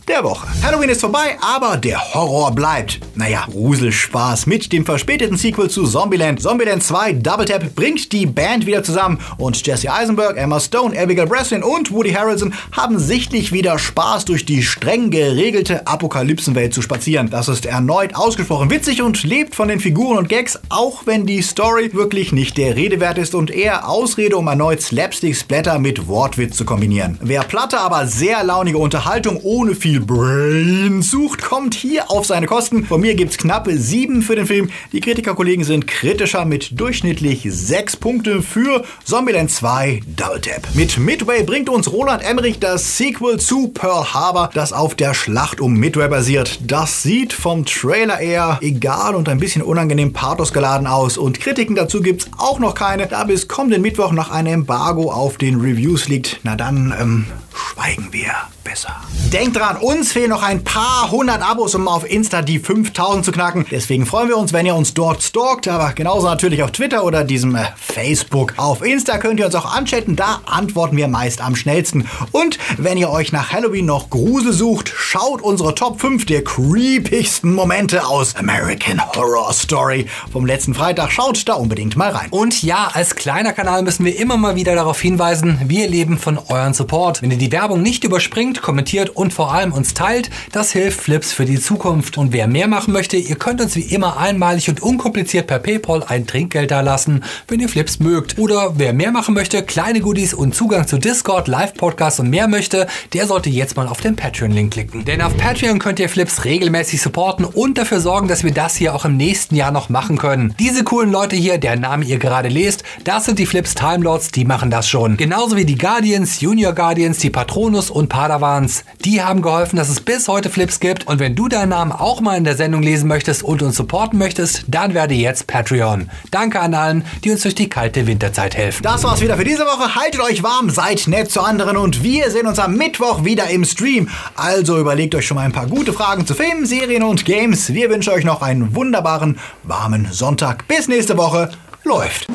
der 0.07 0.23
Woche. 0.23 0.47
Halloween 0.63 0.89
ist 0.89 1.01
vorbei, 1.01 1.37
aber 1.41 1.77
der 1.77 2.13
Horror 2.13 2.51
bleibt. 2.51 2.99
Naja, 3.15 3.45
Gruselspaß 3.49 4.45
mit 4.45 4.71
dem 4.71 4.85
verspäteten 4.85 5.35
Sequel 5.35 5.69
zu 5.69 5.85
Zombieland. 5.85 6.39
Zombieland 6.39 6.83
2 6.83 7.13
Double 7.13 7.45
Tap 7.45 7.75
bringt 7.75 8.11
die 8.11 8.27
Band 8.27 8.67
wieder 8.67 8.83
zusammen 8.83 9.19
und 9.37 9.65
Jesse 9.65 9.91
Eisenberg, 9.91 10.37
Emma 10.37 10.59
Stone, 10.59 10.99
Abigail 10.99 11.25
Breslin 11.25 11.63
und 11.63 11.91
Woody 11.91 12.11
Harrelson 12.11 12.53
haben 12.71 12.99
sichtlich 12.99 13.51
wieder 13.51 13.79
Spaß 13.79 14.25
durch 14.25 14.45
die 14.45 14.61
streng 14.61 15.09
geregelte 15.09 15.87
Apokalypsenwelt 15.87 16.73
zu 16.73 16.83
spazieren. 16.83 17.31
Das 17.31 17.47
ist 17.47 17.65
erneut 17.65 18.15
ausgesprochen 18.15 18.69
witzig 18.69 19.01
und 19.01 19.23
lebt 19.23 19.55
von 19.55 19.69
den 19.69 19.79
Figuren 19.79 20.19
und 20.19 20.29
Gags, 20.29 20.59
auch 20.69 21.07
wenn 21.07 21.25
die 21.25 21.41
Story 21.41 21.93
wirklich 21.93 22.31
nicht 22.31 22.57
der 22.57 22.75
Rede 22.75 22.99
wert 22.99 23.17
ist 23.17 23.33
und 23.33 23.49
eher 23.49 23.89
Ausrede, 23.89 24.37
um 24.37 24.47
erneut 24.47 24.81
Slapstick-Splatter 24.81 25.79
mit 25.79 26.07
Wortwitz 26.07 26.57
zu 26.57 26.65
kombinieren. 26.65 27.17
Wer 27.21 27.41
platte, 27.41 27.79
aber 27.79 28.05
sehr 28.19 28.43
launige 28.43 28.79
Unterhaltung 28.79 29.39
ohne 29.43 29.75
viel 29.75 30.01
Brain 30.01 31.01
sucht, 31.01 31.41
kommt 31.41 31.73
hier 31.73 32.11
auf 32.11 32.25
seine 32.25 32.47
Kosten. 32.47 32.83
Von 32.83 32.99
mir 32.99 33.15
gibt's 33.15 33.37
knappe 33.37 33.77
7 33.77 34.23
für 34.23 34.35
den 34.35 34.45
Film. 34.45 34.69
Die 34.91 34.99
Kritikerkollegen 34.99 35.63
sind 35.63 35.87
kritischer 35.87 36.43
mit 36.43 36.77
durchschnittlich 36.77 37.47
6 37.49 37.95
Punkten 37.95 38.43
für 38.43 38.83
Zombieland 39.05 39.49
2 39.49 40.01
Double 40.17 40.41
Tap. 40.41 40.67
Mit 40.73 40.97
Midway 40.97 41.43
bringt 41.43 41.69
uns 41.69 41.93
Roland 41.93 42.21
Emmerich 42.21 42.59
das 42.59 42.97
Sequel 42.97 43.39
zu 43.39 43.69
Pearl 43.69 44.13
Harbor, 44.13 44.49
das 44.53 44.73
auf 44.73 44.95
der 44.95 45.13
Schlacht 45.13 45.61
um 45.61 45.75
Midway 45.75 46.09
basiert. 46.09 46.59
Das 46.69 47.01
sieht 47.01 47.31
vom 47.31 47.63
Trailer 47.63 48.19
eher 48.19 48.57
egal 48.59 49.15
und 49.15 49.29
ein 49.29 49.39
bisschen 49.39 49.61
unangenehm 49.61 50.11
pathosgeladen 50.11 50.87
aus 50.87 51.17
und 51.17 51.39
Kritiken 51.39 51.77
dazu 51.77 52.01
gibt's 52.01 52.27
auch 52.37 52.59
noch 52.59 52.75
keine, 52.75 53.07
da 53.07 53.23
bis 53.23 53.47
kommenden 53.47 53.81
Mittwoch 53.81 54.11
noch 54.11 54.29
ein 54.29 54.45
Embargo 54.45 55.09
auf 55.09 55.37
den 55.37 55.61
Reviews 55.61 56.09
liegt. 56.09 56.41
Na 56.43 56.57
dann, 56.57 56.93
ähm, 56.99 57.25
schweigen 57.59 58.11
wir 58.11 58.33
besser. 58.69 58.95
Denkt 59.33 59.57
dran, 59.57 59.77
uns 59.77 60.11
fehlen 60.11 60.29
noch 60.29 60.43
ein 60.43 60.63
paar 60.63 61.09
hundert 61.09 61.41
Abos, 61.41 61.73
um 61.73 61.87
auf 61.87 62.09
Insta 62.09 62.43
die 62.43 62.59
5000 62.59 63.25
zu 63.25 63.31
knacken. 63.31 63.65
Deswegen 63.71 64.05
freuen 64.05 64.29
wir 64.29 64.37
uns, 64.37 64.53
wenn 64.53 64.65
ihr 64.65 64.75
uns 64.75 64.93
dort 64.93 65.23
stalkt, 65.23 65.67
aber 65.67 65.93
genauso 65.93 66.27
natürlich 66.27 66.61
auf 66.61 66.71
Twitter 66.71 67.03
oder 67.03 67.23
diesem 67.23 67.55
äh, 67.55 67.65
Facebook. 67.75 68.53
Auf 68.57 68.83
Insta 68.83 69.17
könnt 69.17 69.39
ihr 69.39 69.47
uns 69.47 69.55
auch 69.55 69.75
anchatten, 69.75 70.15
da 70.15 70.41
antworten 70.45 70.97
wir 70.97 71.07
meist 71.07 71.41
am 71.41 71.55
schnellsten. 71.55 72.07
Und 72.31 72.59
wenn 72.77 72.97
ihr 72.97 73.09
euch 73.09 73.31
nach 73.31 73.51
Halloween 73.51 73.85
noch 73.85 74.11
Grusel 74.11 74.53
sucht, 74.53 74.93
schaut 74.95 75.41
unsere 75.41 75.73
Top 75.73 75.99
5 75.99 76.25
der 76.25 76.43
creepigsten 76.43 77.53
Momente 77.53 78.05
aus 78.05 78.35
American 78.35 79.01
Horror 79.15 79.51
Story 79.53 80.05
vom 80.31 80.45
letzten 80.45 80.75
Freitag. 80.75 81.11
Schaut 81.11 81.47
da 81.47 81.53
unbedingt 81.55 81.95
mal 81.95 82.11
rein. 82.11 82.29
Und 82.29 82.61
ja, 82.61 82.91
als 82.93 83.15
kleiner 83.15 83.53
Kanal 83.53 83.81
müssen 83.81 84.05
wir 84.05 84.19
immer 84.19 84.37
mal 84.37 84.55
wieder 84.55 84.75
darauf 84.75 85.01
hinweisen, 85.01 85.59
wir 85.65 85.87
leben 85.87 86.19
von 86.19 86.37
euren 86.37 86.75
Support. 86.75 87.23
Wenn 87.23 87.31
ihr 87.31 87.37
die 87.37 87.51
Werbung 87.51 87.81
nicht 87.81 88.03
überspringt, 88.03 88.58
kommentiert 88.61 89.09
und 89.09 89.33
vor 89.33 89.53
allem 89.53 89.73
uns 89.73 89.93
teilt. 89.93 90.29
Das 90.51 90.71
hilft 90.71 91.01
Flips 91.01 91.31
für 91.31 91.45
die 91.45 91.59
Zukunft. 91.59 92.17
Und 92.17 92.33
wer 92.33 92.47
mehr 92.47 92.67
machen 92.67 92.93
möchte, 92.93 93.17
ihr 93.17 93.35
könnt 93.35 93.61
uns 93.61 93.75
wie 93.75 93.81
immer 93.81 94.17
einmalig 94.17 94.69
und 94.69 94.81
unkompliziert 94.81 95.47
per 95.47 95.59
PayPal 95.59 96.03
ein 96.03 96.27
Trinkgeld 96.27 96.71
da 96.71 96.81
lassen, 96.81 97.23
wenn 97.47 97.59
ihr 97.59 97.69
Flips 97.69 97.99
mögt. 97.99 98.37
Oder 98.37 98.73
wer 98.77 98.93
mehr 98.93 99.11
machen 99.11 99.33
möchte, 99.33 99.63
kleine 99.63 100.01
Goodies 100.01 100.33
und 100.33 100.55
Zugang 100.55 100.87
zu 100.87 100.97
Discord, 100.97 101.47
Live-Podcasts 101.47 102.19
und 102.19 102.29
mehr 102.29 102.47
möchte, 102.47 102.87
der 103.13 103.27
sollte 103.27 103.49
jetzt 103.49 103.77
mal 103.77 103.87
auf 103.87 104.01
den 104.01 104.15
Patreon-Link 104.15 104.73
klicken. 104.73 105.05
Denn 105.05 105.21
auf 105.21 105.35
Patreon 105.37 105.79
könnt 105.79 105.99
ihr 105.99 106.09
Flips 106.09 106.45
regelmäßig 106.45 107.01
supporten 107.01 107.45
und 107.45 107.77
dafür 107.77 107.99
sorgen, 107.99 108.27
dass 108.27 108.43
wir 108.43 108.53
das 108.53 108.75
hier 108.75 108.95
auch 108.95 109.05
im 109.05 109.17
nächsten 109.17 109.55
Jahr 109.55 109.71
noch 109.71 109.89
machen 109.89 110.17
können. 110.17 110.55
Diese 110.59 110.83
coolen 110.83 111.11
Leute 111.11 111.35
hier, 111.35 111.57
deren 111.57 111.81
Namen 111.81 112.03
ihr 112.03 112.19
gerade 112.19 112.49
lest, 112.49 112.83
das 113.03 113.25
sind 113.25 113.39
die 113.39 113.45
Flips 113.45 113.75
Time 113.75 114.03
Lords, 114.03 114.31
die 114.31 114.45
machen 114.45 114.69
das 114.69 114.87
schon. 114.87 115.17
Genauso 115.17 115.55
wie 115.55 115.65
die 115.65 115.77
Guardians, 115.77 116.41
Junior 116.41 116.73
Guardians, 116.73 117.19
die 117.19 117.29
Patronus 117.29 117.89
und 117.89 118.09
Padawans. 118.39 118.85
Die 119.03 119.21
haben 119.21 119.41
geholfen, 119.41 119.75
dass 119.75 119.89
es 119.89 120.01
bis 120.01 120.27
heute 120.27 120.49
Flips 120.49 120.79
gibt. 120.79 121.07
Und 121.07 121.19
wenn 121.19 121.35
du 121.35 121.47
deinen 121.47 121.69
Namen 121.69 121.91
auch 121.91 122.21
mal 122.21 122.37
in 122.37 122.43
der 122.43 122.55
Sendung 122.55 122.81
lesen 122.81 123.07
möchtest 123.07 123.43
und 123.43 123.61
uns 123.61 123.75
supporten 123.75 124.17
möchtest, 124.17 124.63
dann 124.67 124.93
werde 124.93 125.13
jetzt 125.13 125.47
Patreon. 125.47 126.09
Danke 126.31 126.59
an 126.59 126.73
allen, 126.73 127.05
die 127.23 127.31
uns 127.31 127.41
durch 127.41 127.55
die 127.55 127.69
kalte 127.69 128.07
Winterzeit 128.07 128.55
helfen. 128.55 128.83
Das 128.83 129.03
war's 129.03 129.21
wieder 129.21 129.37
für 129.37 129.43
diese 129.43 129.65
Woche. 129.65 129.95
Haltet 129.95 130.21
euch 130.21 130.43
warm, 130.43 130.69
seid 130.69 131.07
nett 131.07 131.31
zu 131.31 131.41
anderen 131.41 131.77
und 131.77 132.03
wir 132.03 132.31
sehen 132.31 132.47
uns 132.47 132.59
am 132.59 132.75
Mittwoch 132.75 133.25
wieder 133.25 133.49
im 133.49 133.65
Stream. 133.65 134.09
Also 134.35 134.79
überlegt 134.79 135.15
euch 135.15 135.27
schon 135.27 135.35
mal 135.35 135.43
ein 135.43 135.51
paar 135.51 135.67
gute 135.67 135.93
Fragen 135.93 136.25
zu 136.25 136.33
Filmen, 136.33 136.65
Serien 136.65 137.03
und 137.03 137.25
Games. 137.25 137.73
Wir 137.73 137.89
wünschen 137.89 138.13
euch 138.13 138.23
noch 138.23 138.41
einen 138.41 138.75
wunderbaren, 138.75 139.37
warmen 139.63 140.07
Sonntag. 140.11 140.67
Bis 140.67 140.87
nächste 140.87 141.17
Woche. 141.17 141.51
Läuft. 141.83 142.27